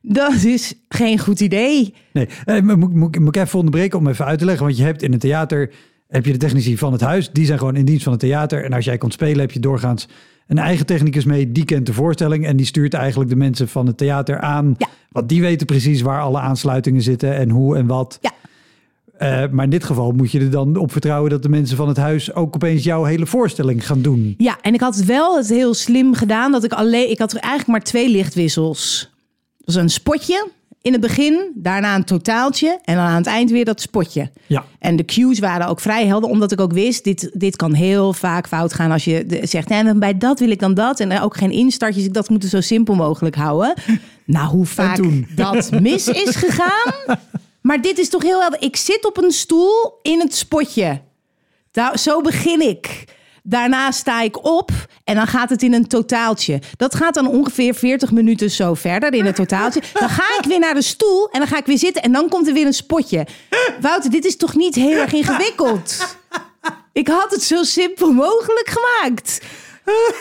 [0.01, 1.93] Dat is geen goed idee.
[2.13, 4.65] Nee, eh, moet, moet, moet ik even onderbreken om even uit te leggen.
[4.65, 5.73] Want je hebt in het theater
[6.07, 7.31] heb je de technici van het huis.
[7.31, 8.63] Die zijn gewoon in dienst van het theater.
[8.63, 10.07] En als jij komt spelen heb je doorgaans
[10.47, 11.51] een eigen technicus mee.
[11.51, 14.75] Die kent de voorstelling en die stuurt eigenlijk de mensen van het theater aan.
[14.77, 14.87] Ja.
[15.11, 18.17] Want die weten precies waar alle aansluitingen zitten en hoe en wat.
[18.21, 18.31] Ja.
[19.17, 21.87] Eh, maar in dit geval moet je er dan op vertrouwen dat de mensen van
[21.87, 24.33] het huis ook opeens jouw hele voorstelling gaan doen.
[24.37, 27.67] Ja, en ik had wel het heel slim gedaan dat ik alleen, ik had eigenlijk
[27.67, 29.09] maar twee lichtwissels.
[29.57, 30.47] Dat was een spotje
[30.87, 34.31] in het begin, daarna een totaaltje en dan aan het eind weer dat spotje.
[34.47, 34.65] Ja.
[34.79, 38.13] En de cues waren ook vrij helder, omdat ik ook wist, dit, dit kan heel
[38.13, 40.99] vaak fout gaan als je de- zegt, nee, bij dat wil ik dan dat.
[40.99, 43.73] En ook geen instartjes, ik dat moeten zo simpel mogelijk houden.
[44.25, 44.99] Nou, hoe vaak
[45.35, 47.17] dat mis is gegaan.
[47.61, 48.61] Maar dit is toch heel helder.
[48.61, 51.01] Ik zit op een stoel in het spotje.
[51.71, 53.03] Daar, zo begin ik.
[53.49, 54.71] Daarna sta ik op
[55.03, 56.61] en dan gaat het in een totaaltje.
[56.77, 59.81] Dat gaat dan ongeveer 40 minuten zo verder in het totaaltje.
[59.93, 62.29] Dan ga ik weer naar de stoel en dan ga ik weer zitten en dan
[62.29, 63.27] komt er weer een spotje.
[63.81, 66.17] Wouter, dit is toch niet heel erg ingewikkeld?
[66.91, 69.41] Ik had het zo simpel mogelijk gemaakt.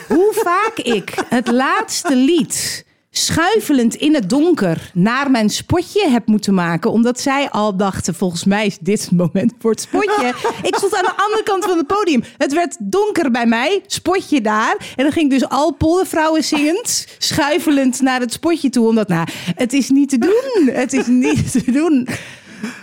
[0.09, 2.86] Hoe vaak ik het laatste lied
[3.19, 6.91] schuifelend in het donker naar mijn spotje heb moeten maken.
[6.91, 10.35] Omdat zij al dachten, volgens mij is dit het moment voor het spotje.
[10.69, 12.23] ik stond aan de andere kant van het podium.
[12.39, 14.77] Het werd donker bij mij, spotje daar.
[14.97, 18.89] En dan ging dus al poldervrouwen zingend, schuifelend naar het spotje toe.
[18.89, 20.75] Omdat, nou, het is niet te doen.
[20.75, 22.09] Het is niet te doen.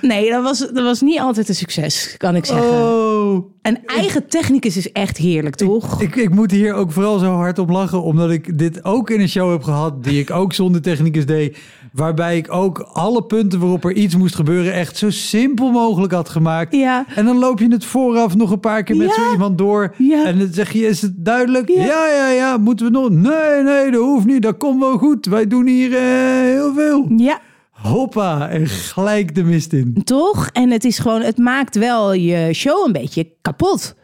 [0.01, 2.71] Nee, dat was, dat was niet altijd een succes, kan ik zeggen.
[2.71, 3.51] Oh.
[3.62, 6.01] Een eigen technicus is echt heerlijk, toch?
[6.01, 9.19] Ik, ik moet hier ook vooral zo hard op lachen, omdat ik dit ook in
[9.19, 11.57] een show heb gehad, die ik ook zonder technicus deed.
[11.93, 16.29] Waarbij ik ook alle punten waarop er iets moest gebeuren echt zo simpel mogelijk had
[16.29, 16.75] gemaakt.
[16.75, 17.05] Ja.
[17.15, 19.13] En dan loop je het vooraf nog een paar keer met Ja.
[19.13, 19.95] zo iemand door.
[19.97, 20.25] Ja.
[20.25, 21.69] En dan zeg je, is het duidelijk?
[21.69, 21.86] Ja.
[21.86, 22.57] Ja, ja, ja.
[22.57, 23.09] Moeten we nog?
[23.09, 24.41] Nee, nee, dat hoeft niet.
[24.41, 25.25] Dat komt wel goed.
[25.25, 26.01] Wij doen hier eh,
[26.41, 27.05] heel veel.
[27.17, 27.39] Ja,
[27.83, 28.49] Hoppa.
[28.49, 30.01] En gelijk de mist in.
[30.03, 30.49] toch?
[30.53, 33.95] En het is gewoon, het maakt wel je show een beetje kapot.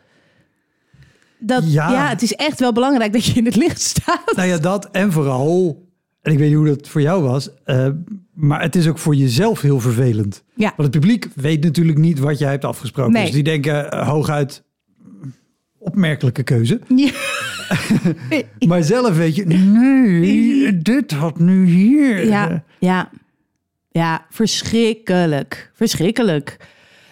[1.39, 1.91] Dat, Ja.
[1.91, 2.09] ja.
[2.09, 4.33] het is echt wel belangrijk dat je in het licht staat.
[4.35, 5.87] Nou ja, dat en vooral...
[6.21, 7.49] En ik weet niet hoe dat voor jou was.
[7.63, 7.87] eh,
[8.33, 10.43] maar het is ook voor jezelf heel vervelend.
[10.55, 10.73] Ja.
[10.75, 13.13] Want het publiek weet natuurlijk niet wat jij hebt afgesproken.
[13.13, 13.23] Nee.
[13.23, 14.63] Dus die denken eh, hooguit...
[15.77, 16.79] Opmerkelijke keuze.
[16.95, 17.11] Ja.
[18.67, 19.45] Maar zelf weet je...
[19.45, 22.25] Nee, dit had nu hier...
[22.27, 23.09] Ja, ja.
[23.89, 25.71] Ja, verschrikkelijk.
[25.73, 26.57] Verschrikkelijk.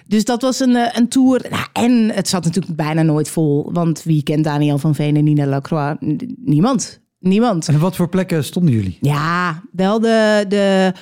[0.08, 1.46] Dus dat was een, eh, een tour.
[1.50, 3.70] Nou, en het zat natuurlijk bijna nooit vol.
[3.74, 5.96] Want wie kent Daniel van Veen en Nina Lacroix?
[6.38, 7.00] Niemand.
[7.20, 7.68] Niemand.
[7.68, 8.98] En op wat voor plekken stonden jullie?
[9.02, 10.94] Ja, wel de, de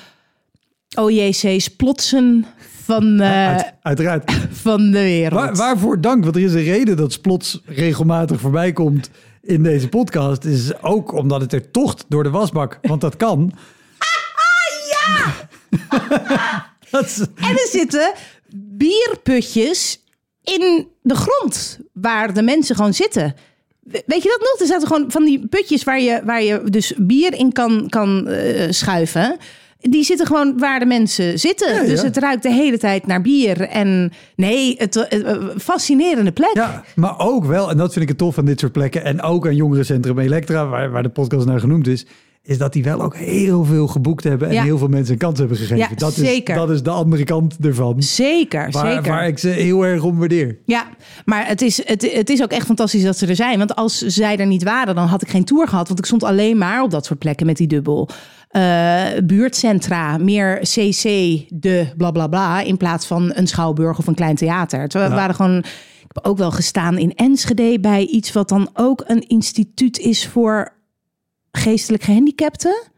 [1.00, 2.46] OJC's plotsen
[2.84, 4.32] van, eh, Uit- uiteraard.
[4.50, 5.40] van de wereld.
[5.40, 6.24] Waar, waarvoor dank?
[6.24, 9.10] Want er is een reden dat Splots regelmatig voorbij komt
[9.42, 10.44] in deze podcast.
[10.44, 12.78] Is ook omdat het er tocht door de wasbak.
[12.82, 13.52] Want dat kan.
[14.92, 15.34] ja!
[17.04, 18.12] is, En er zitten
[18.54, 20.02] bierputjes
[20.44, 23.34] in de grond waar de mensen gewoon zitten.
[23.82, 24.60] We- Weet je dat nog?
[24.60, 28.28] Er zaten gewoon van die putjes waar je, waar je dus bier in kan, kan
[28.28, 29.36] eh, schuiven.
[29.80, 31.74] Die zitten gewoon waar de mensen zitten.
[31.74, 32.06] Ja, Dus ja.
[32.06, 33.60] het ruikt de hele tijd naar bier.
[33.60, 36.50] En nee, het, eh, eh, fascinerende plek.
[36.54, 39.04] ja, maar ook wel, en dat vind ik het tof aan dit soort plekken.
[39.04, 42.06] En ook aan Jongerencentrum Elektra, waar, waar de podcast naar genoemd is.
[42.46, 44.48] Is dat die wel ook heel veel geboekt hebben.
[44.48, 44.62] En Ja.
[44.62, 45.76] heel veel mensen een kans hebben gegeven.
[45.76, 46.54] Ja, dat, zeker.
[46.54, 48.02] Is, dat is de andere kant ervan.
[48.02, 49.12] Zeker, Waar, zeker.
[49.12, 50.58] waar ik ze heel erg om waardeer.
[50.64, 50.86] Ja,
[51.24, 53.58] maar het is, het, het is ook echt fantastisch dat ze er zijn.
[53.58, 55.86] Want als zij er niet waren, dan had ik geen tour gehad.
[55.86, 58.08] Want ik stond alleen maar op dat soort plekken met die dubbel.
[58.48, 61.02] Eh, buurtcentra, meer CC,
[61.48, 62.60] de bla bla bla.
[62.60, 64.84] In plaats van een schouwburg of een klein theater.
[64.88, 65.08] Ja.
[65.10, 65.58] waren gewoon.
[65.58, 70.26] Ik heb ook wel gestaan in Enschede bij iets wat dan ook een instituut is
[70.28, 70.74] voor
[71.56, 72.94] geestelijk gehandicapten.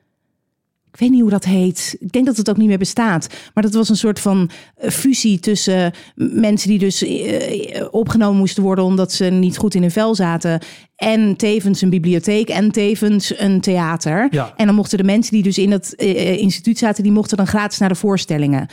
[0.99, 1.97] Ik weet niet hoe dat heet.
[2.01, 3.27] Ik denk dat het ook niet meer bestaat.
[3.55, 8.62] Maar dat was een soort van eh, fusie tussen mensen die dus eh, opgenomen moesten
[8.62, 10.61] worden omdat ze niet goed in hun vel zaten.
[10.97, 14.29] En tevens een bibliotheek en tevens een theater.
[14.31, 14.53] Ja.
[14.57, 17.47] En dan mochten de mensen die dus in dat eh, instituut zaten, die mochten dan
[17.47, 18.68] gratis naar de voorstellingen.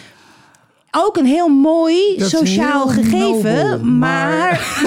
[0.92, 4.84] Ook een heel mooi Dat sociaal heel gegeven, nobel, maar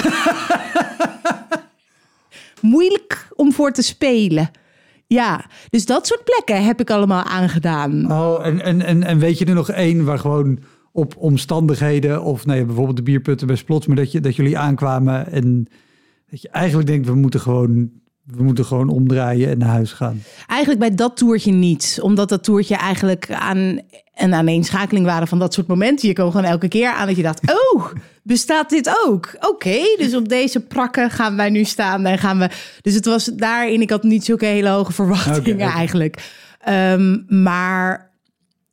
[2.60, 4.50] moeilijk om voor te spelen.
[5.08, 8.12] Ja, dus dat soort plekken heb ik allemaal aangedaan.
[8.12, 10.58] Oh, en, en, en, en weet je er nog één waar gewoon
[10.92, 15.32] op omstandigheden, of nee, bijvoorbeeld de bierputten bij Splots, maar dat, je, dat jullie aankwamen
[15.32, 15.66] en
[16.30, 17.90] dat je eigenlijk denkt, we moeten gewoon,
[18.24, 20.22] we moeten gewoon omdraaien en naar huis gaan.
[20.46, 21.98] Eigenlijk bij dat toertje niet.
[22.02, 23.80] Omdat dat toertje eigenlijk aan
[24.18, 26.08] een aaneenschakeling waren van dat soort momenten.
[26.08, 27.86] Je kwam gewoon elke keer aan dat je dacht, oh,
[28.22, 29.36] bestaat dit ook?
[29.40, 32.50] Oké, dus op deze prakken gaan wij nu staan en gaan we...
[32.80, 36.32] Dus het was daarin, ik had niet zulke hele hoge verwachtingen eigenlijk.
[36.60, 38.10] Ehm, maar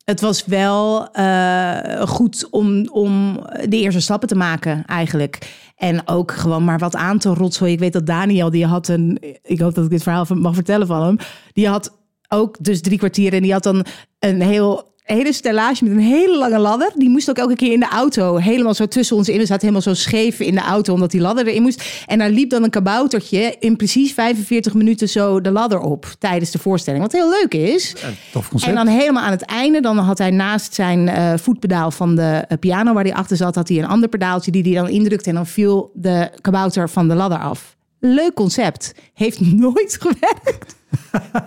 [0.06, 5.38] het was wel eh, goed om, om de eerste stappen te maken eigenlijk.
[5.76, 7.72] En ook gewoon maar wat aan te rotselen.
[7.72, 9.20] Ik weet dat Daniel, die had een...
[9.42, 11.18] Ik hoop dat ik dit verhaal mag vertellen van hem.
[11.54, 13.86] Die had ook dus drie kwartier en die had dan
[14.20, 14.94] een heel...
[15.06, 16.92] Hele stellage met een hele lange ladder.
[16.96, 19.38] Die moest ook elke keer in de auto helemaal zo tussen ons in.
[19.38, 22.04] We zaten helemaal zo scheef in de auto omdat die ladder erin moest.
[22.06, 26.52] En daar liep dan een kaboutertje in precies 45 minuten zo de ladder op tijdens
[26.52, 27.04] de voorstelling.
[27.04, 27.96] Wat heel leuk is.
[28.32, 28.72] Tof concept.
[28.72, 32.46] En dan helemaal aan het einde, dan had hij naast zijn eh, voetpedaal van de
[32.48, 35.30] eh, piano waar hij achter zat, had hij een ander pedaaltje die hij dan indrukte
[35.30, 37.75] en dan viel de kabouter van de ladder af.
[38.14, 38.94] Leuk concept.
[39.14, 40.76] Heeft nooit gewerkt.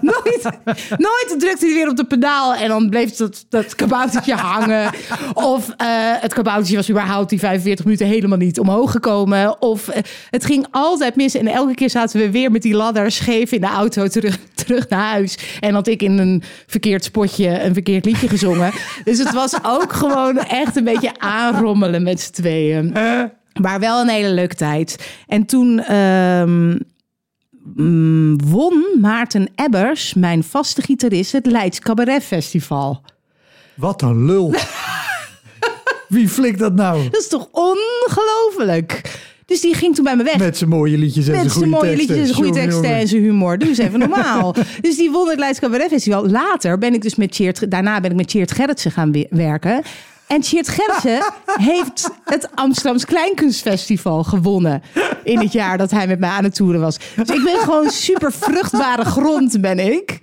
[0.01, 0.43] nooit.
[0.89, 4.91] Nooit drukte hij weer op de pedaal en dan bleef dat, dat kaboutertje hangen.
[5.35, 5.87] Of eh,
[6.21, 9.63] het kaboutertje was überhaupt die 45 minuten helemaal niet omhoog gekomen.
[9.63, 13.11] Of eh, het ging altijd mis en elke keer zaten we weer met die ladder
[13.11, 15.39] scheef in de auto terug, terug naar huis.
[15.61, 18.73] En had ik in een verkeerd spotje een verkeerd liedje gezongen.
[19.05, 22.93] dus het was ook gewoon echt een beetje aanrommelen met z'n tweeën.
[23.61, 25.13] Maar wel een hele leuke tijd.
[25.27, 26.77] En toen ehm,
[27.75, 33.03] mm, won Maarten Ebbers, mijn vaste gitarist, het Leids Cabaret Festival.
[33.75, 34.55] Wat een lul.
[36.09, 37.09] Wie flikt dat nou?
[37.11, 39.17] Dat is toch ongelooflijk?
[39.47, 40.37] Dus die ging toen bij me weg.
[40.39, 42.17] Met zijn mooie liedjes en zijn Met goede zijn mooie teksten.
[42.17, 43.01] liedjes, goede Jongen, teksten jongen.
[43.03, 43.59] en zijn humor.
[43.59, 44.55] Doe eens even normaal.
[44.81, 46.29] dus die won het Leids Cabaret Festival.
[46.29, 47.71] Later ben ik dus met Cheert...
[47.71, 49.83] Daarna ben ik met Cheert Gerritsen gaan we- werken.
[50.29, 51.33] En Cheert Gerritsen
[51.73, 54.83] heeft het Amsterdams Kleinkunstfestival gewonnen.
[55.25, 56.97] In het jaar dat hij met mij aan het toeren was.
[57.17, 60.21] Dus ik ben gewoon super vruchtbare grond, ben ik.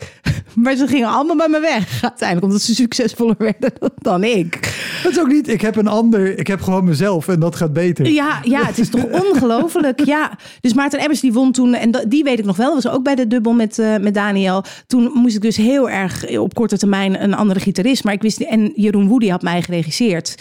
[0.56, 2.00] Maar ze gingen allemaal bij me weg.
[2.04, 4.60] Uiteindelijk, omdat ze succesvoller werden dan ik.
[5.04, 7.74] Dat is ook niet, ik heb een ander, ik heb gewoon mezelf en dat gaat
[7.74, 8.08] beter.
[8.08, 10.06] Ja, ja, het is toch ongelooflijk.
[10.06, 13.04] Ja, dus Maarten Ebbers die won toen, en die weet ik nog wel, was ook
[13.04, 14.64] bij de dubbel met, eh, met Daniel.
[14.88, 18.04] Toen moest ik dus heel erg op korte termijn een andere gitarist.
[18.04, 20.36] Maar ik wist, en Jeroen Woe die had mij geregisseerd.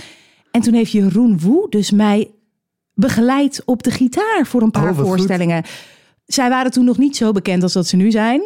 [0.50, 2.30] En toen heeft Jeroen Woe dus mij
[2.94, 5.06] begeleid op de gitaar voor een paar Oh, goed.
[5.06, 5.62] voorstellingen.
[6.26, 8.42] Zij waren toen nog niet zo bekend als dat ze nu zijn.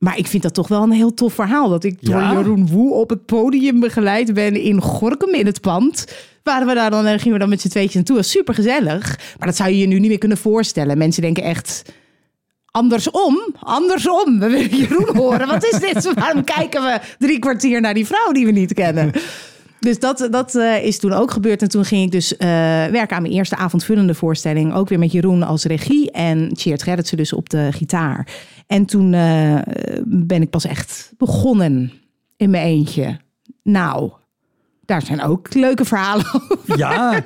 [0.00, 1.68] Maar ik vind dat toch wel een heel tof verhaal.
[1.68, 2.32] Dat ik door Ja?
[2.32, 6.04] Jeroen Woe op het podium begeleid ben in Gorkum in het pand.
[6.42, 8.16] Waren we daar dan en gingen we dan met z'n tweetjes naartoe.
[8.16, 9.18] Dat was super gezellig.
[9.38, 10.98] Maar dat zou je je nu niet meer kunnen voorstellen.
[10.98, 11.82] Mensen denken echt
[12.70, 13.54] andersom.
[13.60, 14.38] Andersom.
[14.38, 15.46] We willen Jeroen horen.
[15.46, 16.12] Wat is dit?
[16.14, 19.12] Waarom kijken we drie kwartier naar die vrouw die we niet kennen?
[19.80, 21.62] Dus dat, dat eh, is toen ook gebeurd.
[21.62, 22.48] En toen ging ik dus eh,
[22.86, 24.74] werken aan mijn eerste avondvullende voorstelling.
[24.74, 28.28] Ook weer met Jeroen als regie en Cheert Gerritsen dus op de gitaar.
[28.66, 29.58] En toen eh,
[30.04, 31.92] ben ik pas echt begonnen
[32.36, 33.18] in mijn eentje.
[33.62, 34.10] Nou,
[34.84, 36.78] daar zijn ook leuke verhalen over.
[36.78, 37.24] Ja,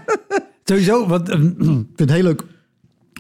[0.65, 1.07] sowieso.
[1.07, 1.55] Want, eh, ik
[1.97, 2.43] vind het heel leuk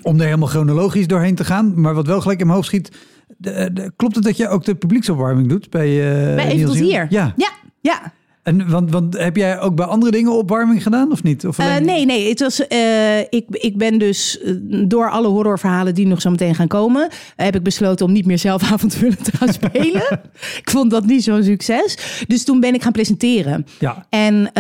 [0.03, 1.81] om er helemaal chronologisch doorheen te gaan.
[1.81, 2.91] Maar wat wel gelijk in mijn hoofd schiet.
[3.39, 5.89] de- de- klopt het dat je ook de publieksopwarming doet bij,
[6.35, 7.07] Bij Even tot hier.
[7.11, 7.33] Ja.
[7.37, 7.51] ja.
[7.81, 8.13] ja.
[8.45, 11.47] En want, want heb jij ook bij andere dingen opwarming gedaan of niet?
[11.47, 12.29] Of Eh, alleen- nee, nee.
[12.29, 14.53] Het was, eh, ik, ik ben dus eh,
[14.89, 18.39] door alle horrorverhalen die nog zo meteen gaan komen, heb ik besloten om niet meer
[18.39, 20.21] zelf avondvullend te gaan spelen.
[20.63, 21.99] ik vond dat niet zo'n succes.
[22.27, 23.67] Dus toen ben ik gaan presenteren.
[23.79, 24.07] Ja.
[24.09, 24.51] En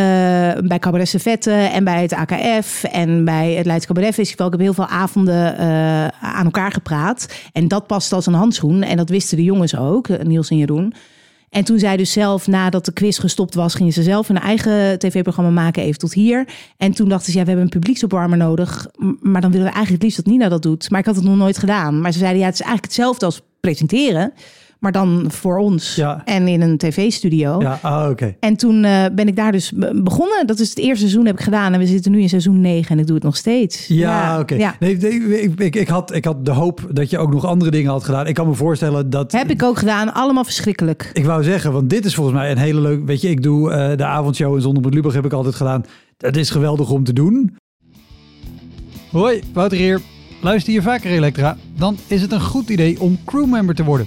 [0.68, 4.46] bij Cabaret Savette en bij het AKF en bij het Leids Cabaret Festival.
[4.46, 5.58] Ik heb heel veel avonden
[6.20, 7.26] aan elkaar gepraat.
[7.52, 8.82] En dat past als een handschoen.
[8.82, 10.94] En dat wisten de jongens ook, Niels en Jeroen.
[11.54, 14.98] En toen zij dus zelf, nadat de quiz gestopt was, gingen ze zelf een eigen
[14.98, 16.48] tv-programma maken, even tot hier.
[16.76, 18.86] En toen dachten ze, ja, we hebben een publieksopwarmer nodig.
[19.20, 20.90] Maar dan willen we eigenlijk het liefst dat Nina dat doet.
[20.90, 22.00] Maar ik had het nog nooit gedaan.
[22.00, 24.32] Maar ze zeiden, ja, het is eigenlijk hetzelfde als presenteren.
[24.84, 26.22] Maar dan voor ons Ja.
[26.24, 27.60] en in een tv-studio.
[27.60, 28.36] Ja, ah, oké.
[28.40, 30.46] En toen eh, ben ik daar dus be- begonnen.
[30.46, 31.72] Dat is het eerste seizoen heb ik gedaan.
[31.72, 33.86] En we zitten nu in seizoen 9 en ik doe het nog steeds.
[33.86, 34.54] Ja, oké.
[34.54, 34.76] Ja.
[34.80, 37.70] Nee, nee, ik, ik, ik, had, ik had de hoop dat je ook nog andere
[37.70, 38.26] dingen had gedaan.
[38.26, 39.32] Ik kan me voorstellen dat...
[39.32, 40.14] Heb ik ook gedaan.
[40.14, 41.10] Allemaal verschrikkelijk.
[41.12, 43.04] Ik wou zeggen, want dit is volgens mij een hele leuk...
[43.06, 45.84] Weet je, ik doe eh, de avondshow in Zonder met Lubach heb ik altijd gedaan.
[46.16, 47.56] Dat is geweldig om te doen.
[49.10, 50.00] Hoi, Wouter hier.
[50.40, 51.56] Luister je vaker Elektra?
[51.78, 54.06] Dan is het een goed idee om crewmember te worden.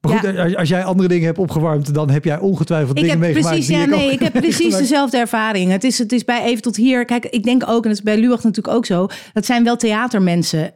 [0.00, 0.42] Maar Ja.
[0.42, 3.54] als- als jij andere dingen hebt opgewarmd, dan heb jij ongetwijfeld Ik dingen heb meegemaakt.
[3.54, 5.70] precies, ja, ik nee, ik heb precies dezelfde ervaring.
[5.70, 7.04] Het is, het is bij even tot hier.
[7.04, 9.06] Kijk, ik denk ook, en dat is bij Luwach natuurlijk ook zo.
[9.32, 10.72] Dat zijn wel theatermensen.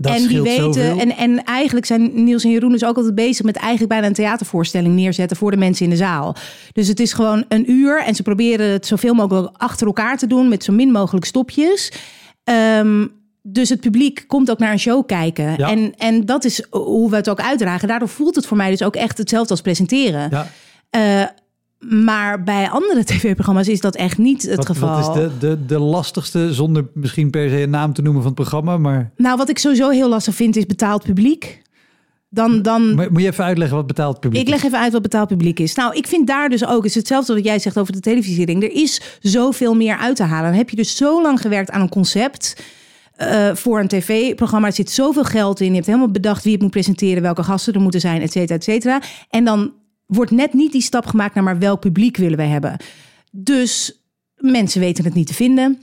[0.00, 0.98] Dat en die weten, zoveel.
[0.98, 4.12] en, en eigenlijk zijn Niels en Jeroen dus ook altijd bezig met eigenlijk bijna een
[4.12, 6.36] theatervoorstelling neerzetten voor de mensen in de zaal.
[6.72, 10.26] Dus het is gewoon een uur en ze proberen het zoveel mogelijk achter elkaar te
[10.26, 11.92] doen met zo min mogelijk stopjes.
[12.44, 13.06] Ehm,
[13.48, 15.54] dus het publiek komt ook naar een show kijken.
[15.56, 15.70] Ja.
[15.70, 17.88] En, en dat is hoe we het ook uitdragen.
[17.88, 20.28] Daardoor voelt het voor mij dus ook echt hetzelfde als presenteren.
[20.30, 20.46] Ja,
[20.90, 21.24] Eh,
[21.78, 25.00] maar bij andere tv-programma's is dat echt niet het wat, geval.
[25.00, 28.30] wat is de, de, de lastigste, zonder misschien per se een naam te noemen van
[28.30, 31.62] het programma, maar, Nou, wat ik sowieso heel lastig vind, is betaald publiek.
[32.28, 35.28] Dan, dan, moet je even uitleggen wat betaald publiek ik leg even uit wat betaald
[35.28, 35.74] publiek is.
[35.74, 38.62] Nou, ik vind daar dus ook, is hetzelfde wat jij zegt over de televisiering.
[38.62, 40.48] Er is zoveel meer uit te halen.
[40.48, 42.56] Dan heb je dus zo lang gewerkt aan een concept.
[43.16, 44.66] Eh, voor een tv-programma.
[44.66, 45.68] Er zit zoveel geld in.
[45.68, 48.54] Je hebt helemaal bedacht wie het moet presenteren, welke gasten er moeten zijn, et cetera,
[48.54, 49.00] et cetera.
[49.30, 49.72] En dan
[50.06, 52.76] wordt net niet die stap gemaakt naar maar welk publiek willen we hebben.
[53.30, 54.00] Dus
[54.36, 55.80] mensen weten het niet te vinden.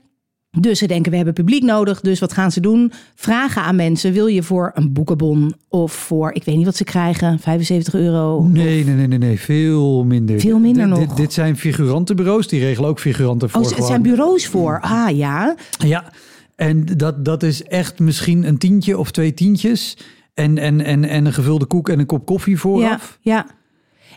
[0.60, 2.02] Dus ze denken, we hebben publiek nodig.
[2.02, 2.92] Dus wat gaan ze doen?
[3.16, 4.14] Vragen aan mensen.
[4.14, 8.42] Wil je voor een boekenbon of voor, ik weet niet wat ze krijgen, 75 euro?
[8.44, 10.40] Nee, nee, nee, nee, nee, veel minder.
[10.40, 11.08] Veel minder Dit- nog.
[11.08, 14.80] Dit, dit zijn figurantenbureaus, die regelen ook figuranten voor Oh, het gewoon- zijn bureaus voor.
[14.82, 15.56] Ah ja.
[15.78, 16.12] Ja,
[16.56, 19.98] en dat, dat is echt misschien een tientje of twee tientjes.
[20.34, 23.18] En, en, en, en een gevulde koek en een kop koffie vooraf.
[23.22, 23.46] Ja, ja.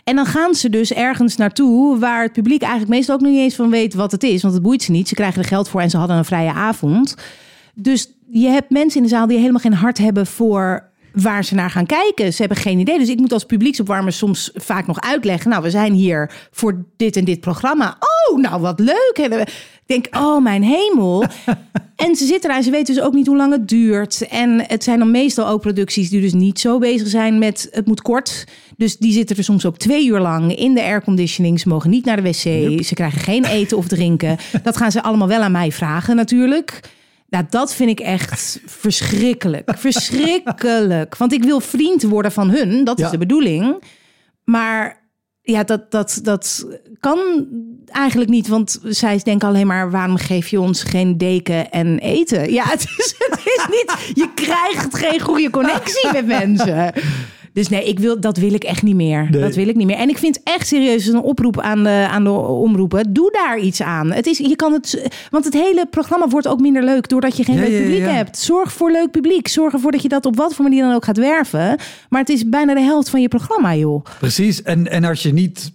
[0.03, 3.39] En dan gaan ze dus ergens naartoe waar het publiek eigenlijk meestal ook nog niet
[3.39, 4.41] eens van weet wat het is.
[4.41, 5.07] Want het boeit ze niet.
[5.07, 7.15] Ze krijgen er geld voor en ze hadden een vrije avond.
[7.73, 10.86] Dus je hebt mensen in de zaal die helemaal geen hart hebben voor
[11.21, 12.33] waar ze naar gaan kijken.
[12.33, 12.97] Ze hebben geen idee.
[12.99, 15.49] Dus ik moet als publieksopwarmer soms vaak nog uitleggen.
[15.49, 17.97] Nou, we zijn hier voor dit en dit programma.
[17.99, 19.17] Oh, nou wat leuk.
[19.17, 19.47] Ik
[19.85, 21.23] denk, oh mijn hemel.
[21.95, 24.27] en ze zitten daar en ze weten dus ook niet hoe lang het duurt.
[24.27, 27.87] En het zijn dan meestal ook producties die dus niet zo bezig zijn met het
[27.87, 28.45] moet kort.
[28.77, 31.59] Dus die zitten er soms ook twee uur lang in de airconditioning.
[31.59, 32.83] Ze mogen niet naar de wc.
[32.85, 34.37] Ze krijgen geen eten of drinken.
[34.63, 36.79] Dat gaan ze allemaal wel aan mij vragen natuurlijk.
[37.29, 39.71] Nou, dat vind ik echt verschrikkelijk.
[39.79, 41.17] Verschrikkelijk.
[41.17, 42.83] Want ik wil vriend worden van hun.
[42.83, 43.11] Dat is Ja.
[43.11, 43.83] de bedoeling.
[44.43, 45.05] Maar
[45.41, 46.65] ja, dat, dat, dat
[46.99, 47.47] kan
[47.85, 48.47] eigenlijk niet.
[48.47, 49.91] Want zij denken alleen maar...
[49.91, 52.51] waarom geef je ons geen deken en eten?
[52.53, 54.11] Ja, het is, het is niet...
[54.13, 56.93] Je krijgt geen goede connectie met mensen.
[57.57, 59.27] Dus nee, ik wil, dat wil ik echt niet meer.
[59.31, 59.41] Nee.
[59.41, 59.95] Dat wil ik niet meer.
[59.95, 63.13] En ik vind echt serieus een oproep aan de, aan de omroepen.
[63.13, 64.11] Doe daar iets aan.
[64.11, 67.43] Het is, je kan het, want het hele programma wordt ook minder leuk doordat je
[67.43, 68.09] geen Ja, leuk ja, publiek ja.
[68.09, 68.37] hebt.
[68.37, 69.47] Zorg voor leuk publiek.
[69.47, 71.77] Zorg ervoor dat je dat op wat voor manier dan ook gaat werven.
[72.09, 74.05] Maar het is bijna de helft van je programma, joh.
[74.19, 74.61] Precies.
[74.61, 75.71] En, en als je niet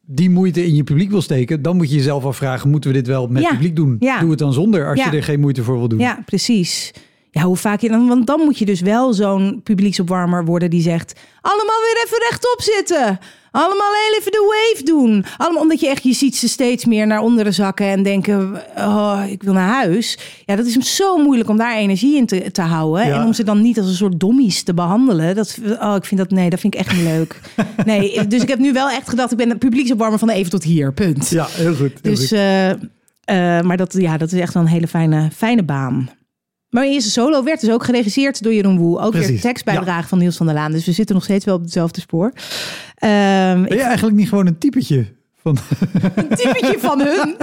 [0.00, 3.06] die moeite in je publiek wil steken, dan moet je jezelf afvragen: moeten we dit
[3.06, 3.96] wel met publiek doen?
[4.00, 4.20] Ja.
[4.20, 5.98] Doe het dan zonder als je er geen moeite voor wil doen.
[5.98, 6.92] Ja, precies.
[7.36, 8.08] Ja, hoe vaak je dan...
[8.08, 11.20] Want dan moet je dus wel zo'n publieksopwarmer worden die zegt...
[11.40, 13.18] Allemaal weer even rechtop zitten.
[13.50, 15.24] Allemaal heel even de wave doen.
[15.36, 16.02] Allemaal omdat je echt...
[16.02, 18.62] Je ziet ze steeds meer naar onderen zakken en denken...
[18.76, 20.18] Oh, ik wil naar huis.
[20.44, 23.06] Ja, dat is zo moeilijk om daar energie in te, te houden.
[23.06, 23.14] Ja.
[23.20, 25.34] En om ze dan niet als een soort dommies te behandelen.
[25.34, 26.30] Dat, oh, ik vind dat...
[26.30, 27.40] Nee, dat vind ik echt niet leuk.
[27.84, 29.30] Nee, dus ik heb nu wel echt gedacht...
[29.30, 30.92] Ik ben de publieksopwarmer van even tot hier.
[30.92, 31.28] Punt.
[31.28, 31.92] Ja, heel goed.
[32.02, 32.38] heel Dus, goed.
[32.38, 36.10] eh, eh, maar dat, ja, dat is echt wel een hele fijne, fijne baan.
[36.70, 39.00] Maar eerste solo werd dus ook geregisseerd door Jeroen Woe.
[39.00, 40.72] Ook weer tekstbijdrage van Niels van der Laan.
[40.72, 42.32] Dus we zitten nog steeds wel op hetzelfde spoor.
[42.94, 45.06] Ehm ben je eigenlijk niet gewoon een typetje
[45.36, 45.58] van.
[46.14, 47.36] een typetje van hun.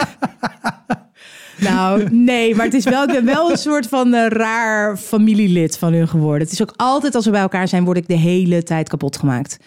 [1.58, 5.78] Nou, nee, maar het is wel, ik ben wel een soort van eh, raar familielid
[5.78, 6.42] van hun geworden.
[6.42, 9.18] Het is ook altijd als we bij elkaar zijn, word ik de hele tijd kapot
[9.18, 9.58] gemaakt.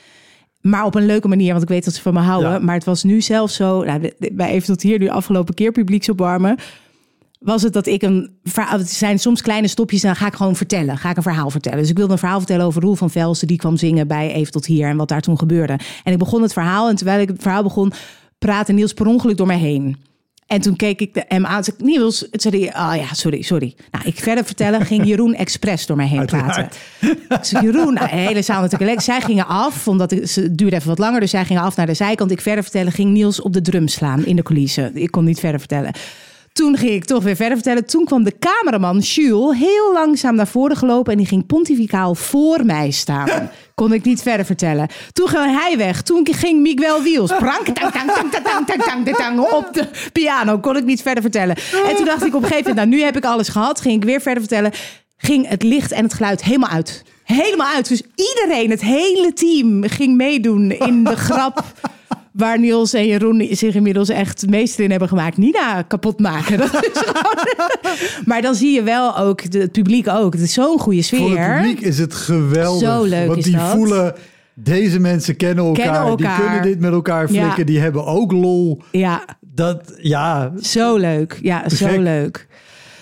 [0.60, 2.50] Maar op een leuke manier, want ik weet dat ze van me houden.
[2.50, 2.58] Ja.
[2.58, 6.58] Maar het was nu zelfs zo, nou, bij even tot hier, nu afgelopen keer publieksopwarmen,
[7.46, 10.34] was het dat ik een verhaal, het zijn soms kleine stopjes en dan ga ik
[10.34, 11.78] gewoon vertellen, ga ik een verhaal vertellen.
[11.78, 14.52] Dus ik wilde een verhaal vertellen over Roel van Velsen, die kwam zingen bij Even
[14.52, 15.78] tot hier en wat daar toen gebeurde.
[16.04, 17.92] En ik begon het verhaal en terwijl ik het verhaal begon,
[18.38, 19.96] praatte Niels per ongeluk door mij heen.
[20.46, 21.64] En toen keek ik de, hem aan.
[21.64, 23.74] Zei ik, Niels, het zei hij, ah ja, sorry, sorry.
[23.90, 26.68] Nou, ik verder vertellen, ging Jeroen expres door mij heen praten.
[27.28, 29.00] Ik zei, Jeroen, nou, de hele zaal natuurlijk.
[29.00, 31.20] Zij gingen af, omdat het, ze duurde even wat langer.
[31.20, 32.30] Dus zij gingen af naar de zijkant.
[32.30, 34.96] Ik verder vertellen, ging Niels op de drum slaan in de coulissen.
[34.96, 35.92] Ik kon niet verder vertellen.
[36.56, 37.86] Toen ging ik toch weer verder vertellen.
[37.86, 41.12] Toen kwam de cameraman Jules heel langzaam naar voren gelopen.
[41.12, 43.50] En die ging pontificaal voor mij staan.
[43.74, 44.88] Kon ik niet verder vertellen.
[45.12, 46.02] Toen ging hij weg.
[46.02, 47.36] Toen ging Miguel Wiels.
[47.36, 50.58] Prank, tang, tang, tang, tang, tang, tang, tang, tang, op de piano.
[50.58, 51.56] Kon ik niet verder vertellen.
[51.88, 53.80] En toen dacht ik op een gegeven moment, nou nu heb ik alles gehad.
[53.80, 54.72] Ging ik weer verder vertellen.
[55.16, 57.02] Ging het licht en het geluid helemaal uit.
[57.24, 57.88] Helemaal uit.
[57.88, 61.64] Dus iedereen, het hele team ging meedoen in de grap.
[62.36, 65.36] Waar Niels en Jeroen zich inmiddels echt meester in hebben gemaakt.
[65.36, 66.58] Nina kapot maken.
[66.72, 67.96] Dat is gewoon...
[68.24, 70.32] Maar dan zie je wel ook, het publiek ook.
[70.32, 71.18] Het is zo'n goede sfeer.
[71.18, 72.88] Voor het publiek is het geweldig.
[72.88, 73.70] Zo leuk want is die dat.
[73.70, 74.14] voelen,
[74.54, 77.58] deze mensen kennen elkaar, Kennen Die kunnen dit met elkaar flikken.
[77.58, 77.64] Ja.
[77.64, 78.82] Die hebben ook lol.
[78.90, 81.38] Ja, Dat, ja, zo leuk.
[81.42, 81.98] Ja, zo gek.
[81.98, 82.46] leuk.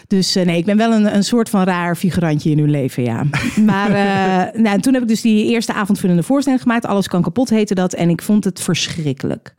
[0.07, 3.03] Dus eh, nee, ik ben wel een, een soort van raar figurantje in hun leven,
[3.03, 3.25] ja.
[3.67, 6.87] Maar eh, nou, toen heb ik dus die eerste avondvullende voorstelling gemaakt.
[6.87, 7.93] Alles kan kapot heette dat.
[7.93, 9.55] En ik vond het verschrikkelijk.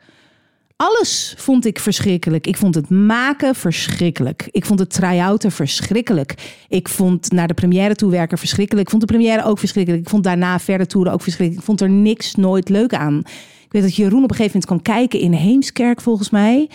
[0.77, 2.47] Alles vond ik verschrikkelijk.
[2.47, 4.47] Ik vond het maken verschrikkelijk.
[4.51, 6.33] Ik vond het try-outen verschrikkelijk.
[6.67, 8.85] Ik vond naar de première toe werken verschrikkelijk.
[8.85, 10.03] Ik vond de première ook verschrikkelijk.
[10.03, 11.63] Ik vond daarna verder toeren ook verschrikkelijk.
[11.63, 13.19] Ik vond er niks nooit leuk aan.
[13.65, 16.69] Ik weet dat Jeroen op een gegeven moment kwam kijken in Heemskerk volgens mij.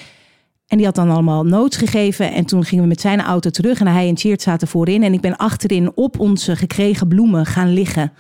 [0.70, 2.32] En die had dan allemaal notes gegeven.
[2.32, 3.80] En toen gingen we met zijn auto terug.
[3.80, 5.02] En hij en Cheert zaten voorin.
[5.02, 8.12] En ik ben achterin op onze gekregen bloemen gaan liggen.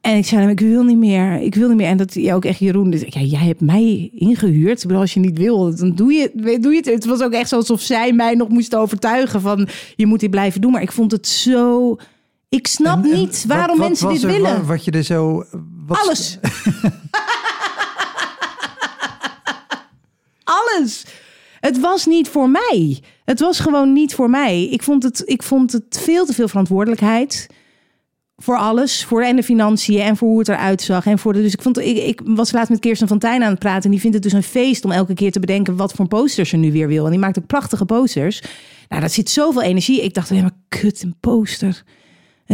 [0.00, 1.40] En ik zei hem, ik wil niet meer.
[1.40, 1.86] Ik wil niet meer.
[1.86, 2.90] En dat ja, ook echt Jeroen.
[2.90, 4.92] Dus, ja, jij hebt mij ingehuurd.
[4.92, 6.86] Als je niet wil, dan doe je, doe je het.
[6.86, 9.68] Het was ook echt alsof zij mij nog moest overtuigen van...
[9.96, 10.72] je moet dit blijven doen.
[10.72, 11.96] Maar ik vond het zo...
[12.48, 14.56] Ik snap En- en niet waarom wat- mensen dit er- willen.
[14.56, 15.44] Wat, wat je er zo...
[15.88, 16.38] Alles.
[20.44, 21.04] Alles.
[21.60, 22.98] Het was niet voor mij.
[23.24, 24.64] Het was gewoon niet voor mij.
[24.64, 27.46] Ik vond het, ik vond het veel te veel verantwoordelijkheid.
[28.36, 29.04] Voor alles.
[29.04, 31.06] Voor en de financiën en voor hoe het eruit zag.
[31.06, 33.50] En voor de, dus ik, vond, ik, ik was laatst met Kirsten van Tijn aan
[33.50, 33.84] het praten.
[33.84, 36.48] En die vindt het dus een feest om elke keer te bedenken wat voor posters
[36.48, 37.04] ze nu weer wil.
[37.04, 38.42] En die maakt ook prachtige posters.
[38.88, 40.02] Nou, dat zit zoveel energie.
[40.02, 41.82] Ik dacht alleen maar, kut, een poster.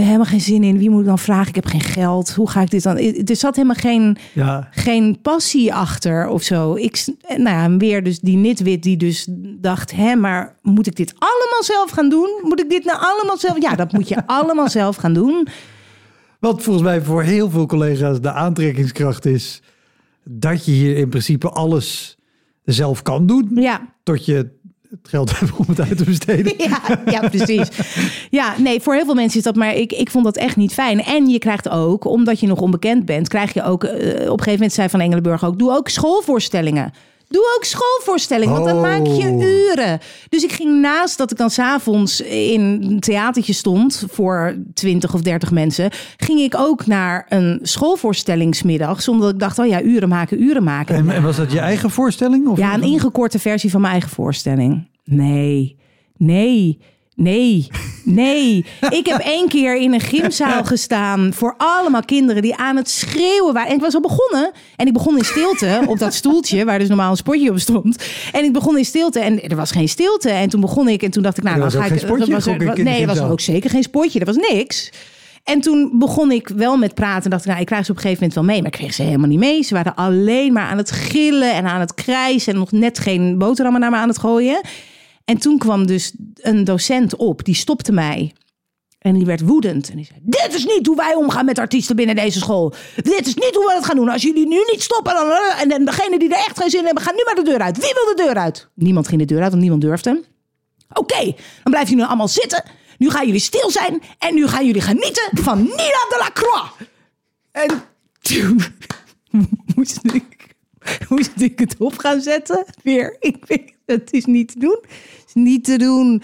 [0.05, 0.78] Helemaal geen zin in.
[0.78, 1.49] Wie moet ik dan vragen?
[1.49, 2.34] Ik heb geen geld.
[2.34, 2.97] Hoe ga ik dit dan?
[2.99, 6.74] Er zat helemaal geen, Ja, geen passie achter of zo.
[6.74, 9.26] Ik, s- nou ja, weer dus die nitwit die dus
[9.61, 9.92] dacht...
[9.92, 12.40] hè, maar moet ik dit allemaal zelf gaan doen?
[12.42, 13.61] Moet ik dit nou allemaal zelf...
[13.62, 15.47] Ja, dat moet je allemaal zelf gaan doen.
[16.40, 19.62] wat volgens mij voor heel veel collega's de aantrekkingskracht is...
[20.24, 22.16] dat je hier in principe alles
[22.64, 23.51] zelf kan doen...
[23.55, 24.49] Ja, tot je
[24.91, 26.55] het geld hebt om het uit te besteden.
[26.57, 27.68] Ja, ja, precies.
[28.30, 30.72] Ja, nee, voor heel veel mensen is dat, maar ik, ik vond dat echt niet
[30.72, 31.03] fijn.
[31.03, 34.26] En je krijgt ook, omdat je nog onbekend bent, krijg je ook, eh, op een
[34.26, 36.93] gegeven moment zei Van Engelenburg ook, doe ook schoolvoorstellingen.
[37.28, 39.42] Doe ook schoolvoorstellingen, want dan maak je Oh.
[39.42, 39.98] uren.
[40.28, 45.20] Dus ik ging naast dat ik dan s'avonds in een theatertje stond voor 20 of
[45.20, 50.42] 30 mensen, ging ik ook naar een schoolvoorstellingsmiddag, omdat ik dacht, oh ja, uren maken,
[50.42, 50.94] uren maken.
[50.94, 52.48] En, en was dat je eigen voorstelling?
[52.48, 54.88] Of Ja, een ingekorte versie van mijn eigen voorstelling.
[55.04, 55.76] Nee,
[56.16, 56.78] nee,
[57.16, 57.66] nee,
[58.04, 58.64] nee.
[58.88, 63.52] Ik heb één keer in een gymzaal gestaan voor allemaal kinderen die aan het schreeuwen
[63.52, 63.68] waren.
[63.70, 64.50] En ik was al begonnen.
[64.76, 68.04] En ik begon in stilte op dat stoeltje waar dus normaal een spotje op stond.
[68.32, 70.30] En ik begon in stilte en er was geen stilte.
[70.30, 72.00] En toen begon ik en toen dacht ik, nou, dan ga ik.
[72.00, 72.52] geen spotje, was er-
[72.84, 74.18] nee, er was ook zeker geen spotje.
[74.20, 74.90] Er was niks.
[75.44, 77.24] En toen begon ik wel met praten.
[77.24, 78.62] En dacht ik, nou, ik krijg ze op een gegeven moment wel mee.
[78.62, 79.62] Maar ik kreeg ze helemaal niet mee.
[79.62, 82.52] Ze waren alleen maar aan het gillen en aan het krijsen.
[82.52, 84.60] En nog net geen boterhammen naar me aan het gooien.
[85.26, 87.44] En toen kwam dus een docent op.
[87.44, 88.32] Die stopte mij.
[88.98, 89.90] En die werd woedend.
[89.90, 92.74] En die zei, dit is niet hoe wij omgaan met artiesten binnen deze school.
[92.96, 94.08] Dit is niet hoe we het gaan doen.
[94.08, 95.14] Als jullie nu niet stoppen...
[95.14, 97.02] Dan, en dan degene die er echt geen zin in hebben...
[97.02, 97.76] gaan nu maar de deur uit.
[97.76, 98.68] Wie wil de deur uit?
[98.74, 100.24] Niemand ging de deur uit, want niemand durfde.
[100.92, 102.64] Oké, dan blijven jullie allemaal zitten.
[102.98, 104.02] Nu gaan jullie stil zijn.
[104.18, 106.70] En nu gaan jullie genieten van Nina de la Croix.
[107.52, 107.82] En
[109.76, 110.54] moest ik,
[111.08, 112.64] moest ik het op gaan zetten.
[112.82, 114.78] Weer, ik weet, het is niet te doen.
[114.82, 116.22] Het is niet te doen.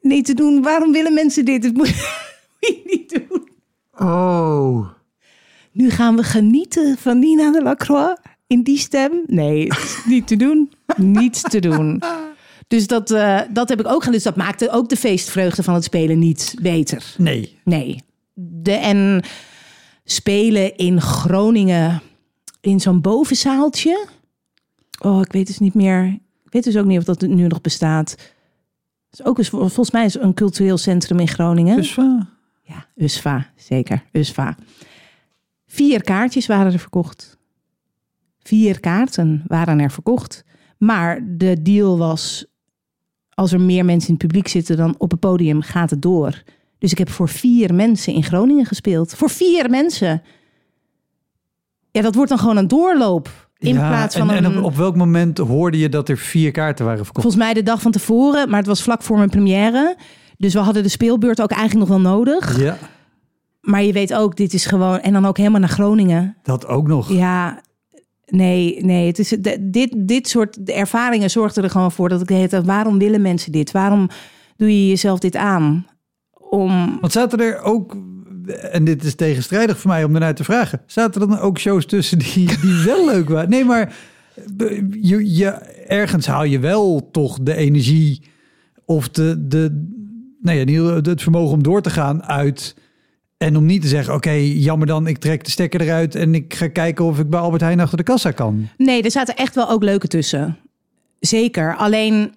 [0.00, 0.62] Niet te doen.
[0.62, 1.64] Waarom willen mensen dit?
[1.64, 1.88] Het moet
[2.60, 3.48] je niet doen.
[4.08, 4.88] Oh.
[5.72, 9.22] Nu gaan we genieten van Nina de la Croix in die stem.
[9.26, 10.72] Nee, het is niet te doen.
[10.96, 12.02] Niets te doen.
[12.68, 14.12] Dus dat, eh, dat heb ik ook gedaan.
[14.12, 17.14] Dus dat maakte ook de feestvreugde van het spelen niet beter.
[17.18, 17.58] Nee.
[17.64, 18.02] Nee.
[18.34, 19.22] De, en
[20.04, 22.02] spelen in Groningen
[22.60, 24.06] in zo'n bovenzaaltje.
[25.00, 26.18] Oh, ik weet dus niet meer.
[26.54, 28.16] Weet dus ook niet of dat nu nog bestaat.
[29.10, 31.78] Is ook eens, volgens mij is een cultureel centrum in Groningen.
[31.78, 32.22] Uh,
[32.62, 34.02] Ja, USVA, zeker.
[34.12, 34.56] USVA.
[35.66, 37.38] Vier kaartjes waren er verkocht.
[38.38, 40.44] Vier kaarten waren er verkocht.
[40.78, 42.46] Maar de deal was,
[43.28, 46.42] als er meer mensen in het publiek zitten dan op het podium, gaat het door.
[46.78, 49.14] Dus ik heb voor vier mensen in Groningen gespeeld.
[49.14, 50.22] Voor vier mensen.
[51.90, 53.43] Ja, dat wordt dan gewoon een doorloop.
[53.58, 54.52] In ja, plaats van en, een...
[54.52, 57.26] en op, op welk moment hoorde je dat er vier kaarten waren verkocht?
[57.26, 59.96] Volgens mij de dag van tevoren, maar het was vlak voor mijn première.
[60.36, 62.60] Dus we hadden de speelbeurt ook eigenlijk nog wel nodig.
[62.60, 62.78] Ja,
[63.60, 65.00] Maar je weet ook, dit is gewoon...
[65.00, 66.36] En dan ook helemaal naar Groningen.
[66.42, 67.12] dat ook nog.
[67.12, 67.60] Ja,
[68.26, 69.06] nee, nee.
[69.06, 72.64] Het is, dit, dit soort ervaringen zorgden er gewoon voor dat ik tijd...
[72.64, 73.70] Waarom willen mensen dit?
[73.70, 74.08] Waarom
[74.56, 75.86] doe je jezelf dit aan?
[76.32, 76.98] Om...
[77.00, 77.96] Want zaten er ook,
[78.46, 81.86] en dit is tegenstrijdig voor mij om ernaar te vragen, zaten er dan ook shows
[81.86, 83.50] tussen die, die wel leuk waren?
[83.50, 83.94] Nee, maar
[85.00, 85.46] je, je,
[85.86, 88.22] ergens haal je wel toch de energie
[88.84, 89.88] of de, de,
[90.40, 92.74] nou ja, die- het vermogen om door te gaan uit.
[93.36, 96.54] En om niet te zeggen, oké, jammer dan, ik trek de stekker eruit en ik
[96.54, 98.68] ga kijken of ik bij Albert Heijn achter de kassa kan.
[98.76, 100.56] Nee, er zaten echt wel ook leuke tussen.
[101.20, 101.76] Zeker.
[101.76, 102.34] Alleen,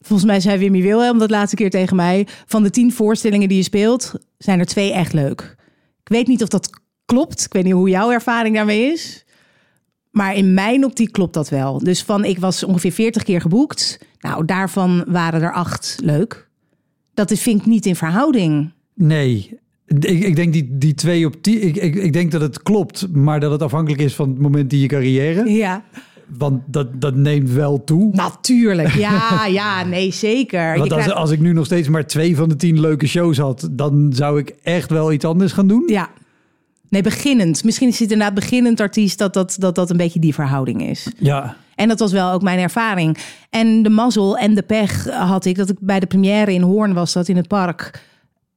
[0.00, 2.26] volgens mij zei Wimmy Wilhelm dat laatste keer tegen mij...
[2.46, 5.56] van de tien voorstellingen die je speelt, zijn er twee echt leuk.
[6.02, 6.70] Ik weet niet of dat
[7.04, 7.44] klopt.
[7.44, 9.24] Ik weet niet hoe jouw ervaring daarmee is.
[10.10, 11.78] Maar in mijn optiek klopt dat wel.
[11.78, 13.98] Dus van, ik was ongeveer 40 keer geboekt.
[14.20, 16.48] Nou, daarvan waren er acht leuk.
[17.14, 18.72] Dat is, vind ik niet in verhouding.
[18.94, 22.62] Nee, ik, ik denk die, die twee op tien, ik, ik, ik denk dat het
[22.62, 25.50] klopt, maar dat het afhankelijk is van het moment in je carrière.
[25.50, 25.84] Ja.
[26.38, 28.10] Want dat, dat neemt wel toe.
[28.14, 28.94] Natuurlijk.
[28.94, 30.78] Ja, ja, nee, zeker.
[30.78, 33.38] Want als, krijgt- als ik nu nog steeds maar twee van de tien leuke shows
[33.38, 35.82] had, dan zou ik echt wel iets anders gaan doen.
[35.86, 36.08] Ja.
[36.88, 37.64] Nee, beginnend.
[37.64, 41.12] Misschien is het inderdaad beginnend artiest dat dat, dat dat een beetje die verhouding is.
[41.18, 43.16] Ja, En dat was wel ook mijn ervaring.
[43.50, 46.94] En de mazzel en de pech had ik dat ik bij de première in Hoorn
[46.94, 48.02] was, dat in het park,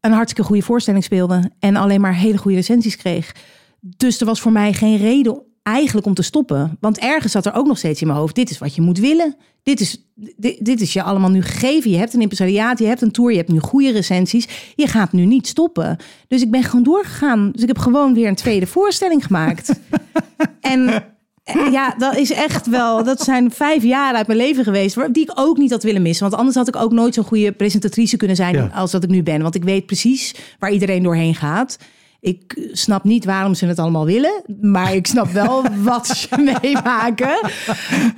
[0.02, 3.36] een hartstikke goede voorstelling speelde en alleen maar hele goede recensies kreeg.
[3.80, 5.42] Dus er was voor mij geen reden
[5.76, 6.78] eigenlijk om te stoppen.
[6.80, 9.00] Want ergens zat er ook nog steeds in mijn hoofd, dit is wat je moet
[9.00, 9.36] willen.
[9.64, 11.92] Dit is, dit, dit is je allemaal nu gegeven.
[11.92, 14.48] Je hebt een impresariaat, je hebt een tour, je hebt nu goede recensies.
[14.76, 15.98] Je gaat nu niet stoppen.
[16.28, 17.52] Dus ik ben gewoon doorgegaan.
[17.52, 19.80] Dus ik heb gewoon weer een tweede voorstelling gemaakt.
[20.62, 21.04] en
[21.50, 23.04] Eh, Ja, dat is echt wel.
[23.04, 25.14] Dat zijn vijf jaar uit mijn leven geweest.
[25.14, 26.26] Die ik ook niet had willen missen.
[26.30, 28.56] Want anders had ik ook nooit zo'n goede presentatrice kunnen zijn.
[28.56, 28.70] Ja.
[28.74, 29.42] als dat ik nu ben.
[29.42, 31.78] Want ik weet precies waar iedereen doorheen gaat.
[32.22, 34.44] Ik snap niet waarom ze het allemaal willen.
[34.62, 37.40] Maar ik snap wel wat ze meemaken.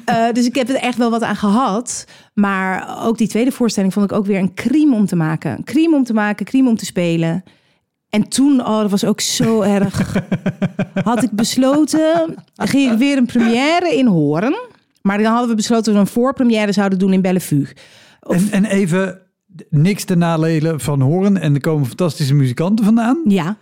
[0.05, 2.05] Eh, dus ik heb er echt wel wat aan gehad.
[2.33, 5.51] Maar ook die tweede voorstelling vond ik ook weer een crime om te maken.
[5.51, 7.43] Een crime om te maken, crime om te spelen.
[8.09, 10.23] En toen, oh, dat was ook zo erg.
[11.03, 14.55] Had ik besloten, ging ik weer een première in Horen.
[15.01, 17.67] Maar dan hadden we besloten dat we een voorpremière zouden doen in Bellevue.
[18.19, 19.21] En, en even
[19.69, 21.37] niks te nadelen van horen.
[21.37, 23.21] En er komen fantastische muzikanten vandaan.
[23.23, 23.57] Ja.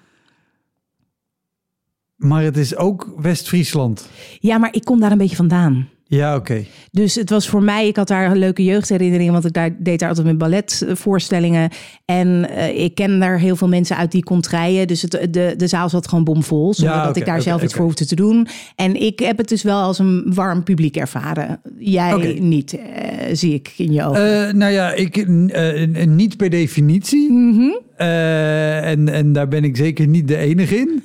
[2.20, 4.10] Maar het is ook West-Friesland.
[4.40, 5.88] ja, maar ik kom daar een beetje vandaan.
[6.12, 6.66] Ja, oké.
[6.92, 10.10] Dus het was voor mij, ik had daar leuke jeugdherinneringen, want ik daar, deed daar
[10.10, 11.70] altijd met balletvoorstellingen.
[12.06, 14.88] En eh, ik ken daar heel veel mensen uit die contraien.
[14.88, 17.86] Dus het, de, de zaal zat gewoon bomvol, zonder Ja, ik daar zelf iets voor
[17.86, 18.48] hoefde te doen.
[18.76, 21.62] En ik heb het dus wel als een warm publiek ervaren.
[21.78, 24.48] Jij niet, eh, zie ik in je ogen.
[24.48, 25.28] Eh, nou ja, ik,
[26.08, 27.32] niet per definitie.
[27.32, 27.70] Mhm.
[27.96, 31.04] En, en daar ben ik zeker niet de enige in.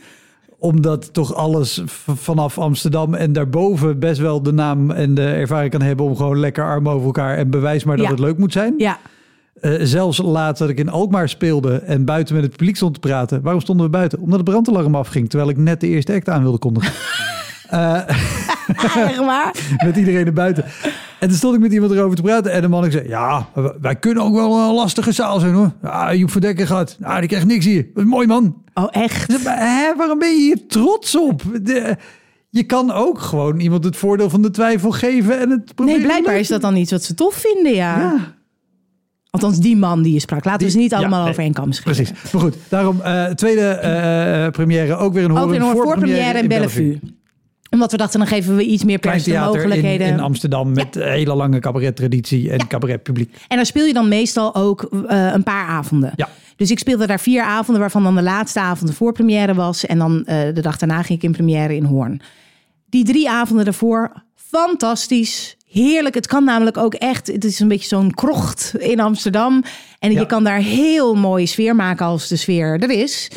[0.65, 1.83] Omdat toch alles
[2.15, 6.39] vanaf Amsterdam en daarboven best wel de naam en de ervaring kan hebben om gewoon
[6.39, 8.11] lekker arm over elkaar en bewijs maar dat Ja.
[8.11, 8.75] het leuk moet zijn.
[8.79, 8.99] Ja,
[9.61, 13.01] Eh, zelfs laatst dat ik in Alkmaar speelde en buiten met het publiek stond te
[13.01, 13.43] praten.
[13.43, 14.19] Waarom stonden we buiten?
[14.21, 16.93] Omdat het brandalarm afging, terwijl ik net de eerste act aan wilde kondigen.
[19.09, 19.55] echt waar.
[19.87, 20.65] met iedereen er buiten.
[21.21, 22.53] En toen stond ik met iemand erover te praten.
[22.53, 23.49] En de man ik zei, ja,
[23.81, 25.73] wij kunnen ook wel een lastige zaal zijn hoor.
[25.83, 26.97] Ja, Joep van Dekker gaat.
[26.99, 27.87] Nou, die krijgt niks hier.
[27.95, 28.63] Dat is mooi man.
[28.75, 29.45] Oh, echt?
[29.45, 31.43] Hè, waarom ben je hier trots op?
[31.63, 31.97] De,
[32.51, 35.41] je kan ook gewoon iemand het voordeel van de twijfel geven.
[35.41, 37.99] En het Nee, blijkbaar is dat dan iets wat ze tof vinden, ja.
[37.99, 38.35] Ja.
[39.31, 40.45] Althans, die man die je sprak.
[40.45, 41.95] Laten we ze niet ja, allemaal nee, over één kam scheren.
[41.95, 42.33] Precies.
[42.33, 46.01] Maar goed, daarom eh, tweede eh, première ook weer een Ook horen.
[46.01, 47.01] weer een in Bellevue.
[47.75, 50.07] Omdat we dachten, dan geven we iets meer pers de theater in, mogelijkheden.
[50.07, 52.67] in Amsterdam met hele lange cabarettraditie en Ja.
[52.67, 53.35] cabaretpubliek.
[53.49, 56.13] En daar speel je dan meestal ook eh, een paar avonden.
[56.17, 56.29] Ja.
[56.57, 59.87] Dus ik speelde daar vier avonden, waarvan dan de laatste avond de voorpremière was.
[59.87, 62.21] En dan eh, de dag daarna ging ik in première in Hoorn.
[62.89, 65.57] Die drie avonden daarvoor, fantastisch.
[65.71, 66.15] Heerlijk.
[66.15, 67.27] Het kan namelijk ook echt.
[67.27, 69.63] Het is een beetje zo'n krocht in Amsterdam.
[69.99, 70.21] En Ja.
[70.21, 73.31] je kan daar heel mooie sfeer maken als de sfeer er is.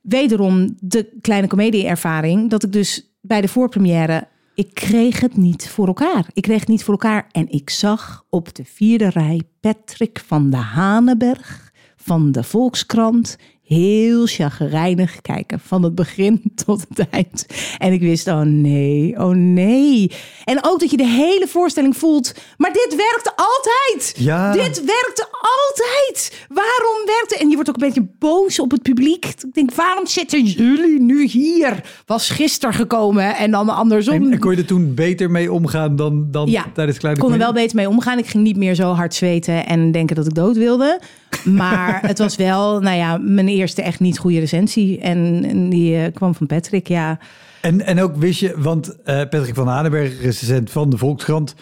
[0.00, 2.50] Wederom de kleine comedie-ervaring.
[2.50, 4.28] Dat ik dus bij de voorpremière.
[4.54, 6.26] Ik kreeg het niet voor elkaar.
[6.32, 7.26] Ik kreeg het niet voor elkaar.
[7.30, 13.36] En ik zag op de vierde rij Patrick van de Hanenberg van de Volkskrant
[13.72, 15.60] heel chagrijnig kijken.
[15.60, 17.46] Van het begin tot het eind.
[17.78, 20.10] En ik wist, oh nee, oh nee.
[20.44, 22.34] En ook dat je de hele voorstelling voelt.
[22.56, 24.14] Maar dit werkt altijd.
[24.18, 24.52] Ja.
[24.52, 26.46] Dit werkt altijd.
[26.48, 27.40] Waarom werkt het?
[27.40, 29.24] En je wordt ook een beetje boos op het publiek.
[29.26, 31.84] Ik denk, waarom zitten jullie nu hier?
[32.06, 34.14] Was gisteren gekomen en dan andersom.
[34.14, 37.26] En, en kon je er toen beter mee omgaan dan, dan Ja, tijdens kleine ik
[37.26, 38.18] kon er wel beter mee omgaan.
[38.18, 41.00] Ik ging niet meer zo hard zweten en denken dat ik dood wilde.
[41.44, 45.00] Maar het was wel, nou ja, mijn eerste echt niet goede recensie.
[45.00, 47.18] En, en die eh, kwam van Patrick, ja.
[47.60, 51.54] En, en ook wist je, want eh, Patrick van Hanenberg, recensent van de Volkskrant,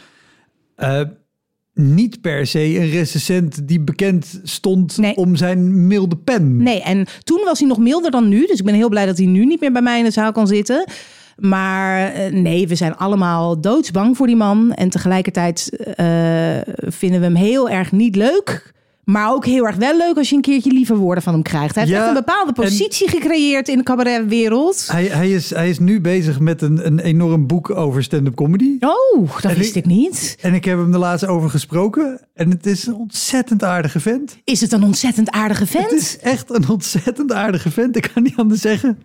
[0.76, 1.00] eh,
[1.74, 5.16] niet per se een recensent die bekend stond Nee.
[5.16, 6.56] om zijn milde pen.
[6.62, 8.46] Nee, en toen was hij nog milder dan nu.
[8.46, 10.32] Dus ik ben heel blij dat hij nu niet meer bij mij in de zaal
[10.32, 10.84] kan zitten.
[11.36, 14.72] Maar nee, we zijn allemaal doodsbang voor die man.
[14.72, 15.70] En tegelijkertijd
[16.78, 18.72] vinden we hem heel erg niet leuk.
[19.11, 21.74] Maar ook heel erg wel leuk als je een keertje lieve woorden van hem krijgt.
[21.74, 24.88] Hij heeft Ja, echt een bepaalde positie gecreëerd in de cabaretwereld.
[24.90, 28.76] Hij, hij, is, hij is nu bezig met een, een enorm boek over stand-up comedy.
[28.80, 30.36] Oh, dat En wist ik- ik niet.
[30.40, 32.20] En ik heb hem de laatst over gesproken.
[32.34, 34.38] En het is een ontzettend aardige vent.
[34.44, 35.92] Is het een ontzettend aardige Het vent?
[35.92, 37.96] is echt een ontzettend aardige vent.
[37.96, 38.98] Ik kan niet anders zeggen.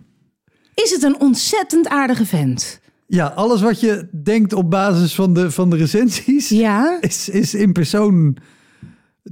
[0.74, 2.80] Is het een ontzettend aardige vent?
[3.06, 6.48] Ja, alles wat je denkt op basis van de, van de recensies...
[6.48, 6.98] Ja.
[7.00, 8.36] Is, is in persoon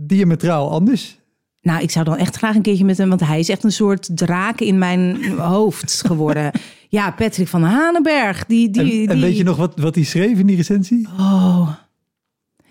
[0.00, 1.18] diametraal anders.
[1.60, 3.72] Nou, ik zou dan echt graag een keertje met hem, want hij is echt een
[3.72, 6.50] soort draak in mijn hoofd geworden.
[6.88, 8.44] Ja, Patrick van Hanenberg.
[8.46, 9.08] Die, die, En, die...
[9.08, 11.08] en weet je nog wat, wat hij schreef in die recensie?
[11.18, 11.68] Oh.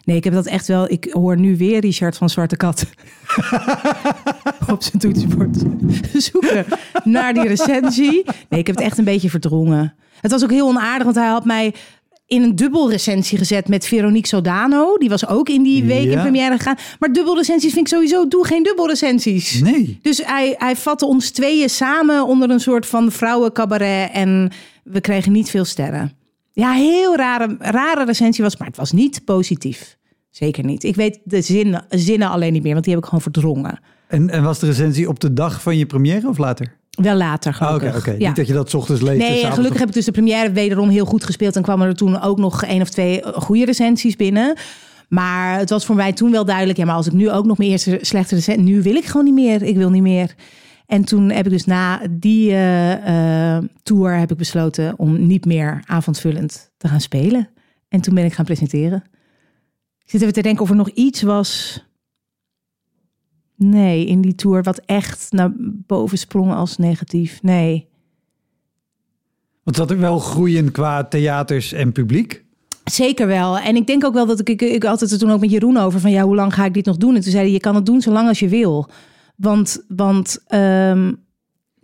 [0.04, 0.92] Nee, ik heb dat echt wel.
[0.92, 2.86] Ik hoor nu weer Richard van Zwarte Kat
[4.74, 5.64] op zijn toetsenbord
[6.14, 6.66] zoeken
[7.04, 8.24] naar die recensie.
[8.50, 9.94] Nee, ik heb het echt een beetje verdrongen.
[10.22, 11.74] Het was ook heel onaardig, want hij had mij
[12.34, 14.98] in een dubbel recensie gezet met Veronique Sodano.
[14.98, 16.78] Die was ook in die week in première gegaan.
[17.00, 19.62] Maar dubbel recensies vind ik sowieso, doe geen dubbel recensies.
[19.62, 20.00] Nee.
[20.02, 24.12] Dus hij, hij vatte ons tweeën samen onder een soort van vrouwencabaret.
[24.12, 24.52] En
[24.84, 26.12] we kregen niet veel sterren.
[26.52, 29.98] Ja, heel rare, rare recensie was, maar het was niet positief.
[30.30, 30.84] Zeker niet.
[30.84, 33.80] Ik weet de zinnen, zinnen alleen niet meer, want die heb ik gewoon verdrongen.
[34.08, 36.78] En, en was de recensie op de dag van je première of later?
[37.02, 38.18] Wel later, Oké, gelukkig.
[38.18, 38.28] Ja.
[38.28, 39.18] Niet dat je dat 's ochtends leest.
[39.18, 41.56] Nee, gelukkig heb ik dus de première wederom heel goed gespeeld.
[41.56, 44.58] En kwamen er toen ook nog één of twee eh, goede recensies binnen.
[45.10, 46.78] Maar het was voor mij toen wel duidelijk.
[46.78, 48.64] Ja, maar als ik nu ook nog mijn eerste slechte recensie...
[48.64, 49.62] Nu wil ik gewoon niet meer.
[49.62, 50.36] Ik wil niet meer.
[50.86, 55.84] En toen heb ik dus na die eh, tour heb ik besloten om niet meer
[55.86, 57.50] avondvullend te gaan spelen.
[57.90, 59.04] En toen ben ik gaan presenteren.
[60.04, 61.82] Ik zit even te denken of er nog iets was...
[63.64, 67.42] Nee, in die tour wat echt naar boven sprong als negatief.
[67.42, 67.88] Nee.
[69.64, 72.44] Want zat er wel groeien qua theaters en publiek?
[72.84, 73.60] Zeker wel.
[73.60, 75.52] En ik denk ook wel dat ik, ik, ik had het er toen ook met
[75.52, 77.16] Jeroen over van ja, hoe lang ga ik dit nog doen?
[77.16, 78.90] En toen zei hij, je kan het doen zolang als je wil.
[79.36, 81.12] Want, want ehm,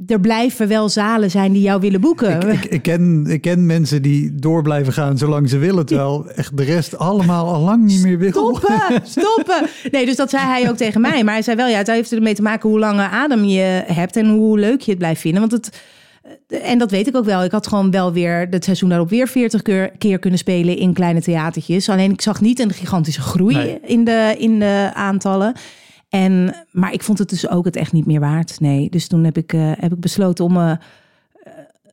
[0.08, 2.41] er blijven wel zalen zijn die jou willen boeken.
[2.41, 5.86] Ik, ik, ik, ken, ik ken mensen die door blijven gaan zolang ze willen.
[5.86, 8.30] Terwijl echt de rest allemaal al lang niet meer wil.
[8.30, 9.68] Stoppen, stoppen.
[9.91, 11.24] Nee, dus dat zei hij ook tegen mij.
[11.24, 14.16] Maar hij zei wel, ja, het heeft ermee te maken hoe lange adem je hebt
[14.16, 15.39] en hoe leuk je het blijft vinden.
[15.39, 15.82] Want het,
[16.64, 17.43] en dat weet ik ook wel.
[17.43, 20.93] Ik had gewoon wel weer het seizoen daarop weer 40 keer, keer kunnen spelen in
[20.93, 21.89] kleine theatertjes.
[21.89, 23.80] Alleen ik zag niet een gigantische groei Nee.
[23.86, 25.54] in, de, in de aantallen.
[26.10, 28.60] En, maar ik vond het dus ook het echt niet meer waard.
[28.60, 30.72] Nee, dus toen heb ik, eh, heb ik besloten om eh,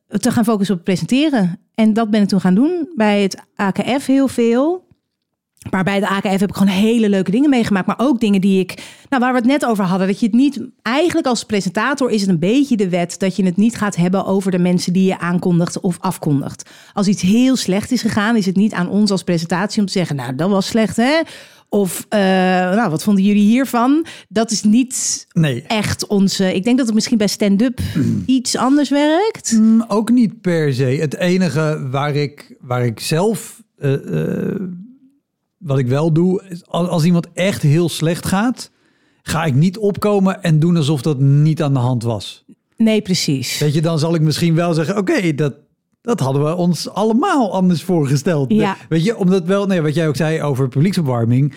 [0.07, 1.59] te gaan focussen op presenteren.
[1.75, 4.86] En dat ben ik toen gaan doen bij het AKF heel veel.
[5.71, 7.87] Maar bij de AKF heb ik gewoon hele leuke dingen meegemaakt.
[7.87, 8.83] Maar ook dingen die ik.
[9.09, 10.07] Nou, waar we het net over hadden.
[10.07, 10.61] Dat je het niet.
[10.81, 13.19] Eigenlijk als presentator is het een beetje de wet.
[13.19, 16.69] dat je het niet gaat hebben over de mensen die je aankondigt of afkondigt.
[16.93, 19.91] Als iets heel slecht is gegaan, is het niet aan ons als presentatie om te
[19.91, 20.15] zeggen.
[20.15, 21.19] Nou, dat was slecht, hè?
[21.69, 24.05] Of, eh, nou, wat vonden jullie hiervan?
[24.29, 26.53] Dat is niet Nee, echt onze.
[26.53, 27.79] Ik denk dat het misschien bij stand-up
[28.25, 29.51] iets anders werkt.
[29.51, 30.83] Mm, ook niet per se.
[30.83, 33.61] Het enige waar ik, waar ik zelf...
[33.77, 34.55] eh, eh,
[35.67, 38.71] wat ik wel doe, is als, als iemand echt heel slecht gaat...
[39.21, 42.45] ga ik niet opkomen en doen alsof dat niet aan de hand was.
[42.77, 43.59] Nee, precies.
[43.59, 44.97] Weet je, dan zal ik misschien wel zeggen...
[44.97, 45.53] oké, dat,
[46.01, 48.51] dat hadden we ons allemaal anders voorgesteld.
[48.53, 48.77] Ja.
[48.89, 49.65] Weet je, omdat wel...
[49.65, 51.53] Nee, wat jij ook zei over publieksopwarming...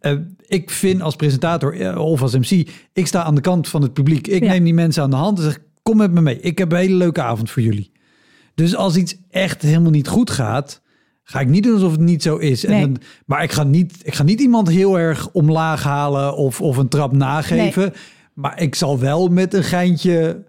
[0.00, 0.12] eh,
[0.46, 2.68] ik vind als presentator eh, of als MC...
[2.92, 4.26] ik sta aan de kant van het publiek.
[4.26, 4.48] Ik Ja.
[4.50, 5.58] neem die mensen aan de hand en zeg...
[5.82, 6.40] kom met me mee.
[6.40, 7.90] Ik heb een hele leuke avond voor jullie.
[8.54, 10.80] Dus als iets echt helemaal niet goed gaat...
[11.22, 12.62] ga ik niet doen alsof het niet zo is.
[12.62, 12.74] Nee.
[12.74, 16.36] En dan, maar ik ga, niet, ik ga niet iemand heel erg omlaag halen...
[16.36, 17.92] of, of een trap nageven.
[18.34, 20.44] Maar ik zal wel met een geintje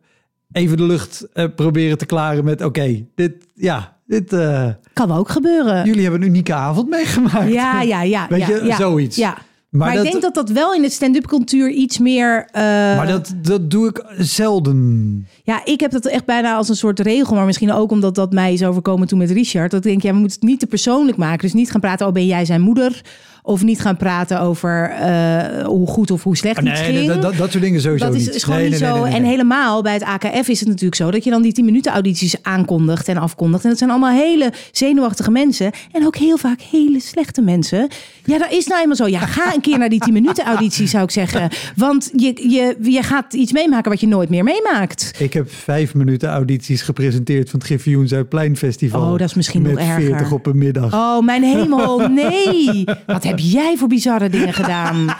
[0.52, 2.64] even de lucht eh, proberen te klaren met...
[2.64, 5.86] oké, dit, ja, dit, eh, Kan ook gebeuren.
[5.86, 7.52] jullie hebben een unieke avond meegemaakt.
[7.52, 8.28] Ja, ja, ja.
[8.30, 9.16] Weet ja, je, ja, zoiets.
[9.16, 9.38] Ja.
[9.74, 12.48] Maar Maar, dat- ik denk dat dat wel in het stand-up cultuur iets meer...
[12.52, 12.62] eh,
[12.98, 15.28] Maar dat, dat doe ik zelden.
[15.44, 17.36] Ja, ik heb dat echt bijna als een soort regel.
[17.36, 19.72] Maar misschien ook omdat dat mij is overkomen toen met Richard.
[19.72, 21.40] Dat ik denk, ja, we moeten het niet te persoonlijk maken.
[21.40, 23.02] Dus niet gaan praten, oh, ben jij zijn moeder?
[23.46, 27.08] Of niet gaan praten over eh, hoe goed of hoe slecht Ah, iets nee, ging.
[27.08, 28.36] dat, dat, dat soort dingen sowieso Dat is, niet.
[28.36, 29.04] is gewoon Nee, niet nee, zo.
[29.04, 31.92] En helemaal bij het AKF is het natuurlijk zo dat je dan die 10 minuten
[31.92, 33.64] audities aankondigt en afkondigt.
[33.64, 35.72] En dat zijn allemaal hele zenuwachtige mensen.
[35.92, 37.88] En ook heel vaak hele slechte mensen.
[38.26, 39.08] Ja, dat is nou eenmaal zo.
[39.08, 41.50] Ja, ga een keer naar die 10 minuten auditie, zou ik zeggen.
[41.76, 45.12] Want je, je, je gaat iets meemaken wat je nooit meer meemaakt.
[45.20, 49.02] Ik heb vijf minuten audities gepresenteerd van het Griffioen Zuidplein Festival.
[49.02, 50.02] Oh, dat is misschien met nog erger.
[50.02, 50.94] 40 op een middag.
[50.94, 52.84] Oh, mijn hemel, nee.
[53.06, 55.16] Wat heb jij voor bizarre dingen gedaan?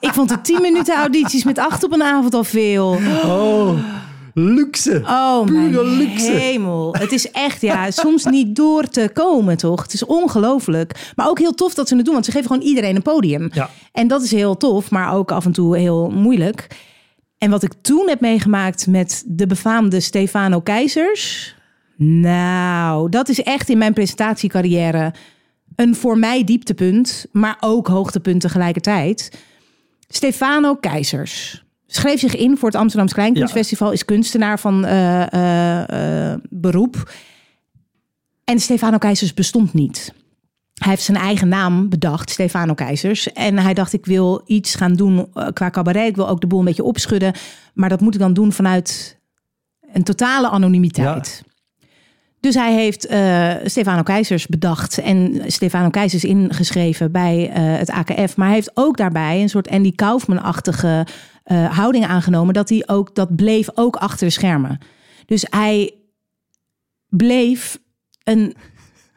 [0.00, 2.98] Ik vond de 10 minuten audities met acht op een avond al veel.
[3.24, 3.78] Oh,
[4.34, 5.02] luxe.
[5.04, 6.30] Oh, mijn Pure luxe.
[6.30, 6.94] hemel.
[6.98, 9.82] Het is echt, ja, soms niet door te komen, toch?
[9.82, 11.12] Het is ongelooflijk.
[11.16, 13.50] Maar ook heel tof dat ze het doen, want ze geven gewoon iedereen een podium.
[13.52, 13.70] Ja.
[13.92, 16.66] En dat is heel tof, maar ook af en toe heel moeilijk.
[17.38, 21.54] En wat ik toen heb meegemaakt met de befaamde Stefano Keizers...
[21.98, 25.12] Nou, dat is echt in mijn presentatiecarrière
[25.76, 29.38] een voor mij dieptepunt, maar ook hoogtepunt tegelijkertijd.
[30.08, 36.38] Stefano Keizers schreef zich in voor het Amsterdamse Kleinkunstfestival, is kunstenaar van eh, eh, eh,
[36.50, 37.12] beroep.
[38.44, 40.12] En Stefano Keizers bestond niet.
[40.74, 43.32] Hij heeft zijn eigen naam bedacht, Stefano Keizers.
[43.32, 46.08] En hij dacht, ik wil iets gaan doen qua cabaret.
[46.08, 47.34] Ik wil ook de boel een beetje opschudden.
[47.74, 49.18] Maar dat moet ik dan doen vanuit
[49.92, 51.42] een totale anonimiteit.
[52.40, 58.36] Dus hij heeft eh, Stefano Keizers bedacht en Stefano Keizers ingeschreven bij eh, het AKF.
[58.36, 61.06] Maar hij heeft ook daarbij een soort Andy Kaufman-achtige
[61.42, 62.54] eh, houding aangenomen.
[62.54, 64.78] Dat hij ook, dat bleef ook achter de schermen.
[65.26, 65.94] Dus hij
[67.08, 67.78] bleef
[68.24, 68.54] een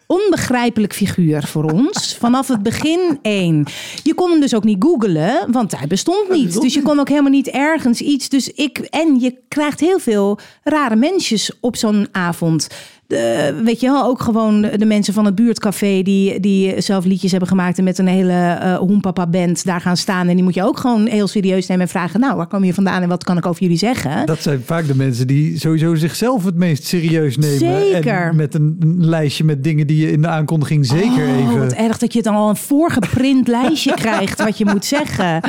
[0.07, 2.15] onbegrijpelijk figuur voor ons.
[2.15, 3.65] Vanaf het begin één.
[4.03, 6.61] Je kon hem dus ook niet googlen, want hij bestond niet.
[6.61, 8.29] Dus je kon ook helemaal niet ergens iets.
[8.29, 12.67] Dus ik, en je krijgt heel veel rare mensjes op zo'n avond.
[13.09, 17.31] De, weet je wel, ook gewoon de mensen van het buurtcafé die, die zelf liedjes
[17.31, 20.27] hebben gemaakt en met een hele uh, Hoenpapa band daar gaan staan.
[20.27, 22.73] En die moet je ook gewoon heel serieus nemen en vragen, nou, waar kom je
[22.73, 24.25] vandaan en wat kan ik over jullie zeggen?
[24.25, 27.57] Dat zijn vaak de mensen die sowieso zichzelf het meest serieus nemen.
[27.57, 28.21] Zeker.
[28.21, 31.59] En met een, een lijstje met dingen die je in de aankondiging zeker oh, even...
[31.59, 35.41] Wat erg dat je dan al een voorgeprint lijstje krijgt wat je moet zeggen.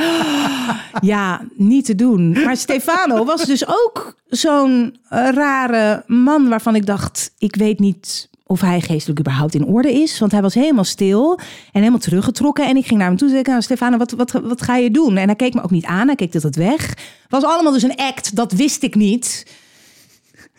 [1.01, 2.31] Ja, niet te doen.
[2.31, 8.29] Maar Stefano was dus ook zo'n eh, rare man waarvan ik dacht, ik weet niet
[8.51, 10.19] of hij geestelijk überhaupt in orde is.
[10.19, 12.67] Want hij was helemaal stil en helemaal teruggetrokken.
[12.67, 14.91] En ik ging naar hem toe en zei, nou, Stefano, wat, wat, wat ga je
[14.91, 15.17] doen?
[15.17, 16.87] En hij keek me ook niet aan, hij keek het weg.
[16.87, 16.97] Het
[17.29, 19.45] was allemaal dus een act, dat wist ik niet.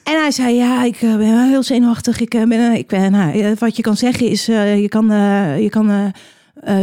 [0.02, 2.20] En hij zei, ja, ik eh, ben heel zenuwachtig.
[2.20, 5.06] Ik eh, ben, ik ben nou, wat je kan zeggen is, je kan,
[5.62, 6.12] je kan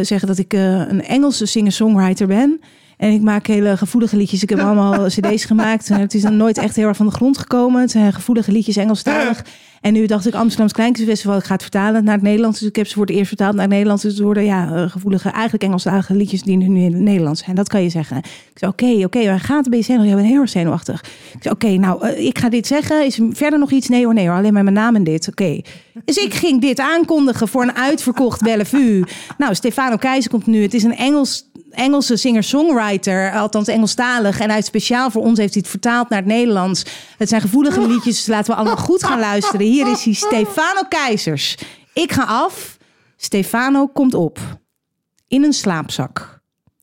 [0.02, 2.62] zeggen dat ik een Engelse singer-songwriter ben.
[2.98, 4.44] En ik maak hele gevoelige liedjes.
[4.44, 5.88] Ik heb allemaal cd's gemaakt.
[5.88, 7.82] Het is dan nooit echt heel erg van de grond gekomen.
[7.82, 9.44] Het zijn gevoelige liedjes, Engelstalig.
[9.82, 12.60] En nu dacht ik Amsterdamse Kleinkunstfestival, ik ga het vertalen naar het Nederlands.
[12.60, 14.04] Dus ik heb ze voor het eerst vertaald naar het Nederlands.
[14.04, 17.56] Dus het worden ja, eh, gevoelige, eigenlijk Engelstalige liedjes die nu in het Nederlands zijn.
[17.56, 18.18] Dat kan je zeggen.
[18.18, 20.08] Ik zei, oké, oké, okay, waar gaat het bij je?
[20.08, 21.04] Je bent heel erg zenuwachtig.
[21.34, 23.06] Ik zei, oké, nou, uh, ik ga dit zeggen.
[23.06, 23.88] Is er verder nog iets?
[23.88, 25.28] Nee hoor, nee hoor, alleen maar mijn naam en dit.
[25.28, 25.62] Oké.
[26.06, 29.04] Dus ik ging dit aankondigen voor een uitverkocht Bellevue.
[29.38, 30.62] Nou, Stefano Keizer komt nu.
[30.62, 34.40] Het is een Engels Engelse singer-songwriter, althans Engelstalig.
[34.40, 36.86] En hij speciaal voor ons heeft hij het vertaald naar het Nederlands.
[37.18, 39.66] Het zijn gevoelige liedjes, dus laten we allemaal goed gaan luisteren.
[39.70, 41.58] Hier is hij, Stefano Keizers.
[41.94, 42.78] Ik ga af,
[43.18, 44.40] Stefano komt op.
[45.28, 46.42] In een slaapzak,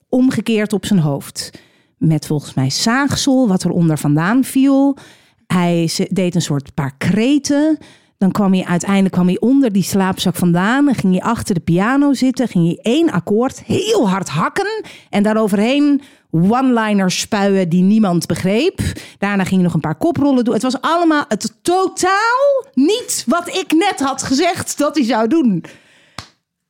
[0.08, 1.50] omgekeerd op zijn hoofd.
[1.98, 4.96] Met volgens mij zaagsel, wat er onder vandaan viel.
[5.46, 7.78] Hij deed een soort paar kreten.
[8.18, 10.84] Dan kwam hij uiteindelijk kwam hij onder die slaapzak vandaan.
[10.84, 12.48] Dan ging hij achter de piano zitten.
[12.48, 14.84] Ging hij één akkoord heel hard hakken.
[15.10, 16.00] En daaroverheen
[16.50, 18.80] one-liners spuien die niemand begreep.
[19.18, 20.54] Daarna ging hij nog een paar koprollen doen.
[20.54, 25.64] Het was allemaal het totaal niet wat ik net had gezegd dat hij zou doen.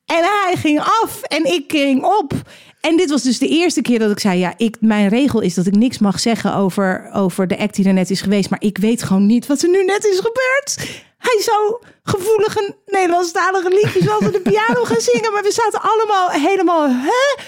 [0.06, 2.32] En hij ging af en ik ging op.
[2.80, 5.54] En dit was dus de eerste keer dat ik zei: Ja, ik, mijn regel is
[5.54, 8.50] dat ik niks mag zeggen over, over de act die er net is geweest.
[8.50, 11.04] Maar ik weet gewoon niet wat er nu net is gebeurd.
[11.18, 15.32] Hij zou gevoelige Nederlandstalige liedjes op de piano gaan zingen.
[15.32, 16.88] Maar we zaten allemaal helemaal.
[16.88, 17.42] Hè?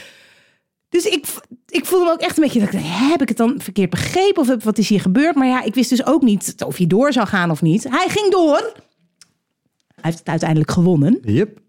[0.88, 1.26] Dus ik,
[1.68, 2.60] ik voelde me ook echt een beetje.
[2.60, 4.42] Dat heb ik het dan verkeerd begrepen?
[4.42, 5.34] Of wat is hier gebeurd?
[5.34, 7.84] Maar ja, ik wist dus ook niet of hij door zou gaan of niet.
[7.88, 8.72] Hij ging door.
[9.94, 11.18] Hij heeft het uiteindelijk gewonnen.
[11.22, 11.60] Yep.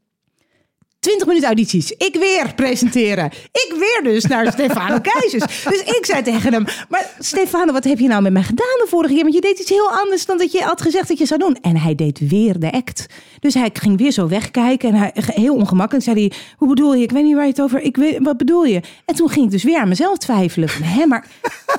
[1.00, 1.92] 20 minuten audities.
[1.92, 3.26] Ik weer presenteren.
[3.52, 5.64] Ik weer dus naar Stefano Keizers.
[5.64, 8.86] Dus ik zei tegen hem: Maar Stefano, wat heb je nou met mij gedaan de
[8.88, 9.22] vorige keer?
[9.24, 11.58] Want je deed iets heel anders dan dat je had gezegd dat je zou doen.
[11.62, 13.06] En hij deed weer de act.
[13.40, 14.90] Dus hij ging weer zo wegkijken.
[14.90, 17.04] En hij heel ongemakkelijk zei hij: Hoe bedoel je?
[17.04, 17.82] Ik weet niet waar je het over.
[17.82, 18.82] Ik weet, wat bedoel je?
[19.06, 20.70] En toen ging ik dus weer aan mezelf twijfelen.
[20.84, 21.28] Hé, maar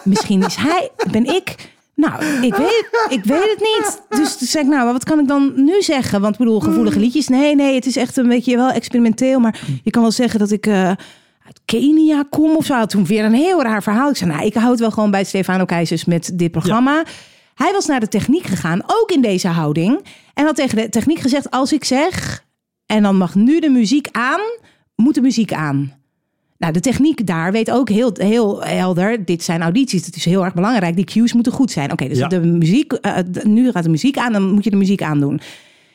[0.05, 1.55] misschien is hij, ben ik
[2.01, 4.03] nou, ik weet, ik weet het niet.
[4.09, 6.21] Dus toen zei ik, nou, wat kan ik dan nu zeggen?
[6.21, 7.03] Want ik bedoel, gevoelige mm.
[7.03, 7.29] liedjes.
[7.29, 9.41] Nee, nee, het is echt een beetje wel experimenteel.
[9.41, 10.87] Maar je kan wel zeggen dat ik uh,
[11.45, 12.87] uit Kenia kom of zo.
[12.87, 14.11] Toen weer een heel raar verhaal.
[14.11, 17.05] Ik zei, nou, ik houd wel gewoon bij Stefano Keizers met dit programma.
[17.55, 20.05] Hij was naar de techniek gegaan, ook in deze houding.
[20.35, 22.45] En had tegen de techniek gezegd, als ik zeg...
[22.87, 24.41] en dan mag nu de muziek aan,
[24.95, 26.00] moet de muziek aan.
[26.61, 29.25] Nou, de techniek daar weet ook heel, heel helder.
[29.25, 30.07] Dit zijn audities.
[30.07, 30.97] Het is heel erg belangrijk.
[30.97, 31.93] Die cues moeten goed zijn.
[31.93, 32.93] Oké, dus de muziek.
[32.93, 34.33] Uh, nu gaat de muziek aan.
[34.33, 35.41] Dan moet je de muziek aandoen.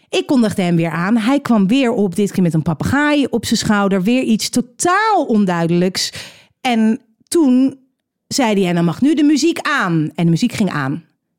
[0.10, 1.18] Ik kondigde hem weer aan.
[1.18, 2.16] Hij kwam weer op.
[2.16, 4.04] Dit keer met een papegaai op zijn schouder.
[4.04, 6.14] Weer iets totaal onduidelijks.
[6.62, 7.78] En toen
[8.28, 10.12] zei hij: En dan mag nu de muziek aan.
[10.16, 10.92] En de muziek ging aan.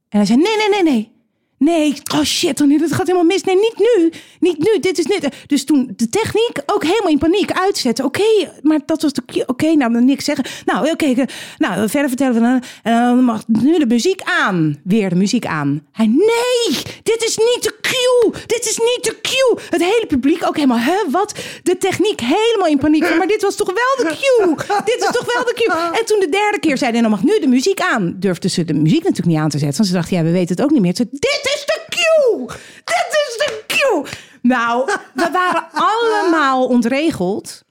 [0.09, 1.11] En hij zei: Nee, nee, nee, nee.
[1.59, 3.43] Nee, oh shit, oh dat gaat helemaal mis.
[3.43, 4.13] Nee, niet nu.
[4.41, 5.29] Niet nu, dit is niet.
[5.47, 8.05] Dus toen de techniek ook helemaal in paniek uitzetten.
[8.05, 9.23] Oké, maar dat was de...
[9.47, 10.45] Oké, nou, dan niks zeggen.
[10.65, 11.25] Nou, oké,
[11.59, 12.63] nou, verder vertellen.
[12.83, 14.81] En dan mag nu de muziek aan.
[14.85, 15.87] Weer de muziek aan.
[15.93, 18.43] Hij, nee, dit is niet de cue.
[18.47, 19.59] Dit is niet de cue.
[19.71, 21.35] Het hele publiek ook helemaal, hè, wat?
[21.63, 23.17] De techniek helemaal in paniek.
[23.17, 24.55] Maar dit was toch wel de cue?
[24.85, 25.99] dit is toch wel de cue?
[25.99, 28.17] En toen de derde keer zei hij, dan mag nu de muziek aan.
[28.19, 29.77] Durfde ze de muziek natuurlijk niet aan te zetten.
[29.77, 30.95] Want ze dachten, ja, we weten het ook niet meer.
[30.95, 32.47] Ze, dit is de cue!
[32.85, 34.05] Dit is de cue!
[34.43, 37.65] Nou, we waren allemaal ontregeld.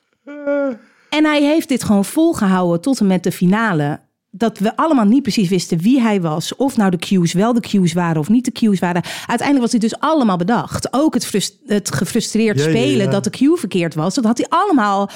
[1.09, 3.99] En hij heeft dit gewoon volgehouden tot en met de finale.
[4.31, 6.55] Dat we allemaal niet precies wisten wie hij was.
[6.55, 9.03] Of nou de cues wel de cues waren of niet de cues waren.
[9.25, 10.93] Uiteindelijk was dit dus allemaal bedacht.
[10.93, 14.15] Ook het, het gefrustreerd spelen dat de cue verkeerd was.
[14.15, 15.09] Dat had hij allemaal...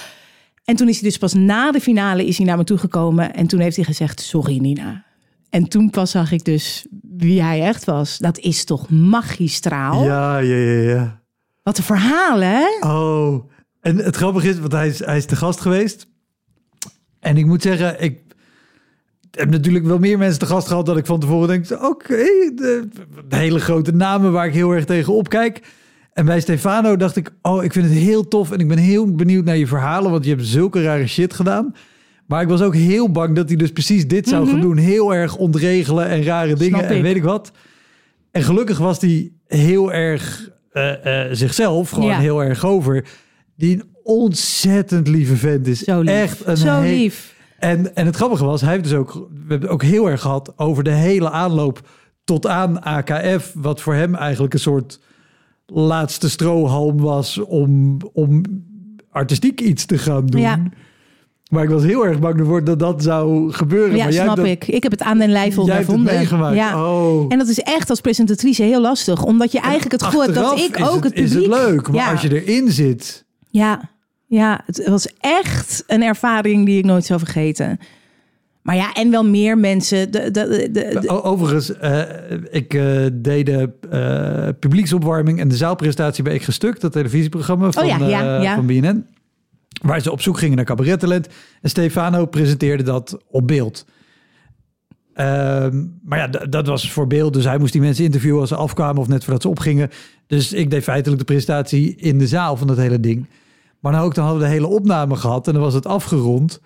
[0.64, 3.34] En toen is hij dus pas na de finale is hij naar me toegekomen.
[3.34, 5.04] En toen heeft hij gezegd, sorry Nina.
[5.50, 8.18] En toen pas zag ik dus wie hij echt was.
[8.18, 10.04] Dat is toch magistraal?
[10.04, 11.22] Ja, ja, ja, ja.
[11.64, 12.66] Wat een verhaal, hè?
[12.82, 13.50] Oh,
[13.82, 16.08] en het grappige is, want hij is, hij is te gast geweest.
[17.20, 18.20] En ik moet zeggen, ik,
[19.32, 22.24] heb natuurlijk wel meer mensen te gast gehad dat ik van tevoren denk, oké,
[22.56, 22.88] de,
[23.28, 25.62] de hele grote namen waar ik heel erg tegen opkijk.
[26.14, 29.16] En bij Stefano dacht ik, oh, ik vind het heel tof en ik ben heel
[29.16, 31.76] benieuwd naar je verhalen, want je hebt zulke rare shit gedaan.
[32.30, 34.78] Maar ik was ook heel bang dat hij dus precies dit zou gaan doen.
[34.78, 37.52] Heel erg ontregelen en rare dingen en weet ik wat.
[38.32, 42.20] En gelukkig was hij heel erg eh, eh, zichzelf, gewoon Ja.
[42.20, 43.06] heel erg over.
[43.56, 45.80] Die een ontzettend lieve vent is.
[45.80, 46.14] Zo lief.
[46.14, 47.36] Echt een Zo lief.
[47.58, 50.22] En, en het grappige was, hij heeft dus ook, we hebben het ook heel erg
[50.22, 51.90] gehad over de hele aanloop
[52.24, 55.00] tot aan AKF, wat voor hem eigenlijk een soort
[55.66, 58.42] laatste strohalm was om, om
[59.10, 60.42] artistiek iets te gaan doen.
[60.42, 60.64] Ja.
[61.50, 63.96] Maar ik was heel erg bang ervoor dat dat zou gebeuren.
[63.96, 64.68] Ja, maar jij snap dat, ik.
[64.68, 66.14] Ik heb het aan den lijf Jij hebt het ondervonden.
[66.14, 66.56] meegemaakt.
[66.56, 66.86] Ja.
[66.86, 67.26] Oh.
[67.30, 69.24] En dat is echt als presentatrice heel lastig.
[69.24, 71.54] Omdat je eigenlijk het gevoel hebt dat ik is ook het, Is publiek...
[71.54, 73.26] het leuk, maar ja, als je erin zit...
[73.50, 73.90] ja,
[74.26, 77.80] ja, het was echt een ervaring die ik nooit zou vergeten.
[78.62, 80.12] Maar ja, en wel meer mensen.
[80.12, 82.02] De, de, Overigens, eh,
[82.52, 87.84] ik eh, deed de eh, publieksopwarming en de zaalpresentatie bij Ik Gestuk, dat televisieprogramma van,
[87.84, 88.56] Oh ja, ja, ja.
[88.56, 89.06] van BNN.
[89.82, 91.28] Waar ze op zoek gingen naar cabarettalent.
[91.62, 93.86] En Stefano presenteerde dat op beeld.
[95.14, 97.34] Ehm, maar ja, dat was voor beeld.
[97.34, 99.90] Dus hij moest die mensen interviewen als ze afkwamen of net voordat ze opgingen.
[100.28, 103.28] Dus ik deed feitelijk de presentatie in de zaal van dat hele ding.
[103.80, 106.62] Maar dan ook, dan hadden we de hele opname gehad en dan was het afgerond.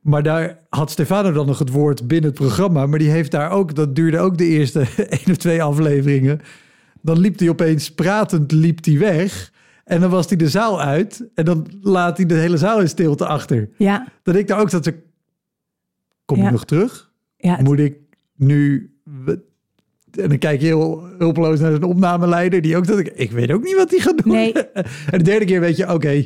[0.00, 2.86] Maar daar had Stefano dan nog het woord binnen het programma.
[2.86, 6.40] Maar die heeft daar ook, dat duurde ook de eerste één of twee afleveringen.
[7.00, 9.52] Dan liep hij opeens pratend liep hij weg.
[9.88, 11.28] En dan was hij de zaal uit.
[11.34, 13.68] En dan laat hij de hele zaal in stilte achter.
[13.78, 14.82] ja, Dat ik daar ook zat.
[14.82, 15.02] te-
[16.24, 17.10] Kom je nog terug?
[17.36, 17.96] ja, het- Moet ik
[18.36, 18.90] nu...
[20.10, 22.60] En dan kijk je heel hulpeloos naar zijn opnameleider.
[22.62, 23.08] Die ook dat ik...
[23.14, 24.32] Ik weet ook niet wat hij gaat doen.
[24.32, 24.52] Nee.
[25.10, 26.24] En de derde keer weet je, oké...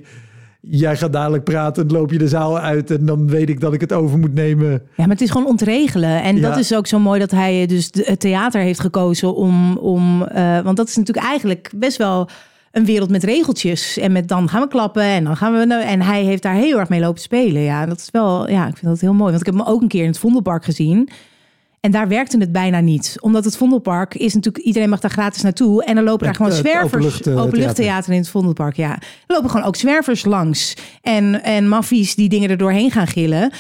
[0.61, 2.91] jij gaat dadelijk praten, loop je de zaal uit...
[2.91, 4.71] en dan weet ik dat ik het over moet nemen.
[4.71, 6.23] ja, maar het is gewoon ontregelen.
[6.23, 6.49] En Ja.
[6.49, 9.77] dat is ook zo mooi dat hij dus de- het theater heeft gekozen om...
[9.77, 12.29] om eh, want dat is natuurlijk eigenlijk best wel
[12.73, 13.99] een wereld met regeltjes.
[13.99, 15.65] En met dan gaan we klappen en dan gaan we...
[15.65, 17.63] nou- En hij heeft daar heel erg mee lopen spelen.
[17.63, 18.51] Ja, dat is wel...
[18.51, 19.31] Ja, ik vind dat heel mooi.
[19.31, 21.09] Want ik heb hem ook een keer in het Vondelpark gezien...
[21.81, 23.17] En daar werkte het bijna niet.
[23.21, 24.65] Omdat het Vondelpark is natuurlijk...
[24.65, 25.85] Iedereen mag daar gratis naartoe.
[25.85, 27.21] En dan lopen daar gewoon eh, zwervers...
[27.21, 28.91] eh, Openluchttheater in het Vondelpark, ja.
[28.93, 30.75] Er lopen gewoon ook zwervers langs.
[31.01, 33.53] En, en maffies die dingen er doorheen gaan gillen.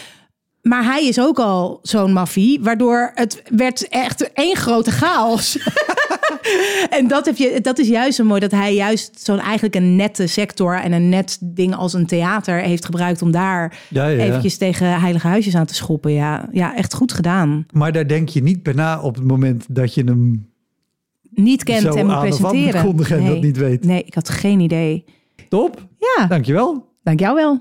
[0.62, 5.58] Maar hij is ook al zo'n maffie, waardoor het werd echt één grote chaos.
[6.98, 9.96] en dat, heb je, dat is juist zo mooi, dat hij juist zo'n eigenlijk een
[9.96, 14.16] nette sector en een net ding als een theater heeft gebruikt om daar Ja, ja,
[14.16, 14.24] ja.
[14.24, 16.12] eventjes tegen heilige huisjes aan te schoppen.
[16.12, 17.66] Ja, ja, echt goed gedaan.
[17.72, 20.50] Maar daar denk je niet bij na op het moment dat je hem
[21.30, 22.80] Niet kent zo en moet aan presenteren.
[23.10, 23.28] en nee.
[23.32, 23.84] dat niet weet.
[23.84, 25.04] Nee, ik had geen idee.
[25.48, 26.86] Top, Ja, dankjewel.
[27.02, 27.60] dank jou wel.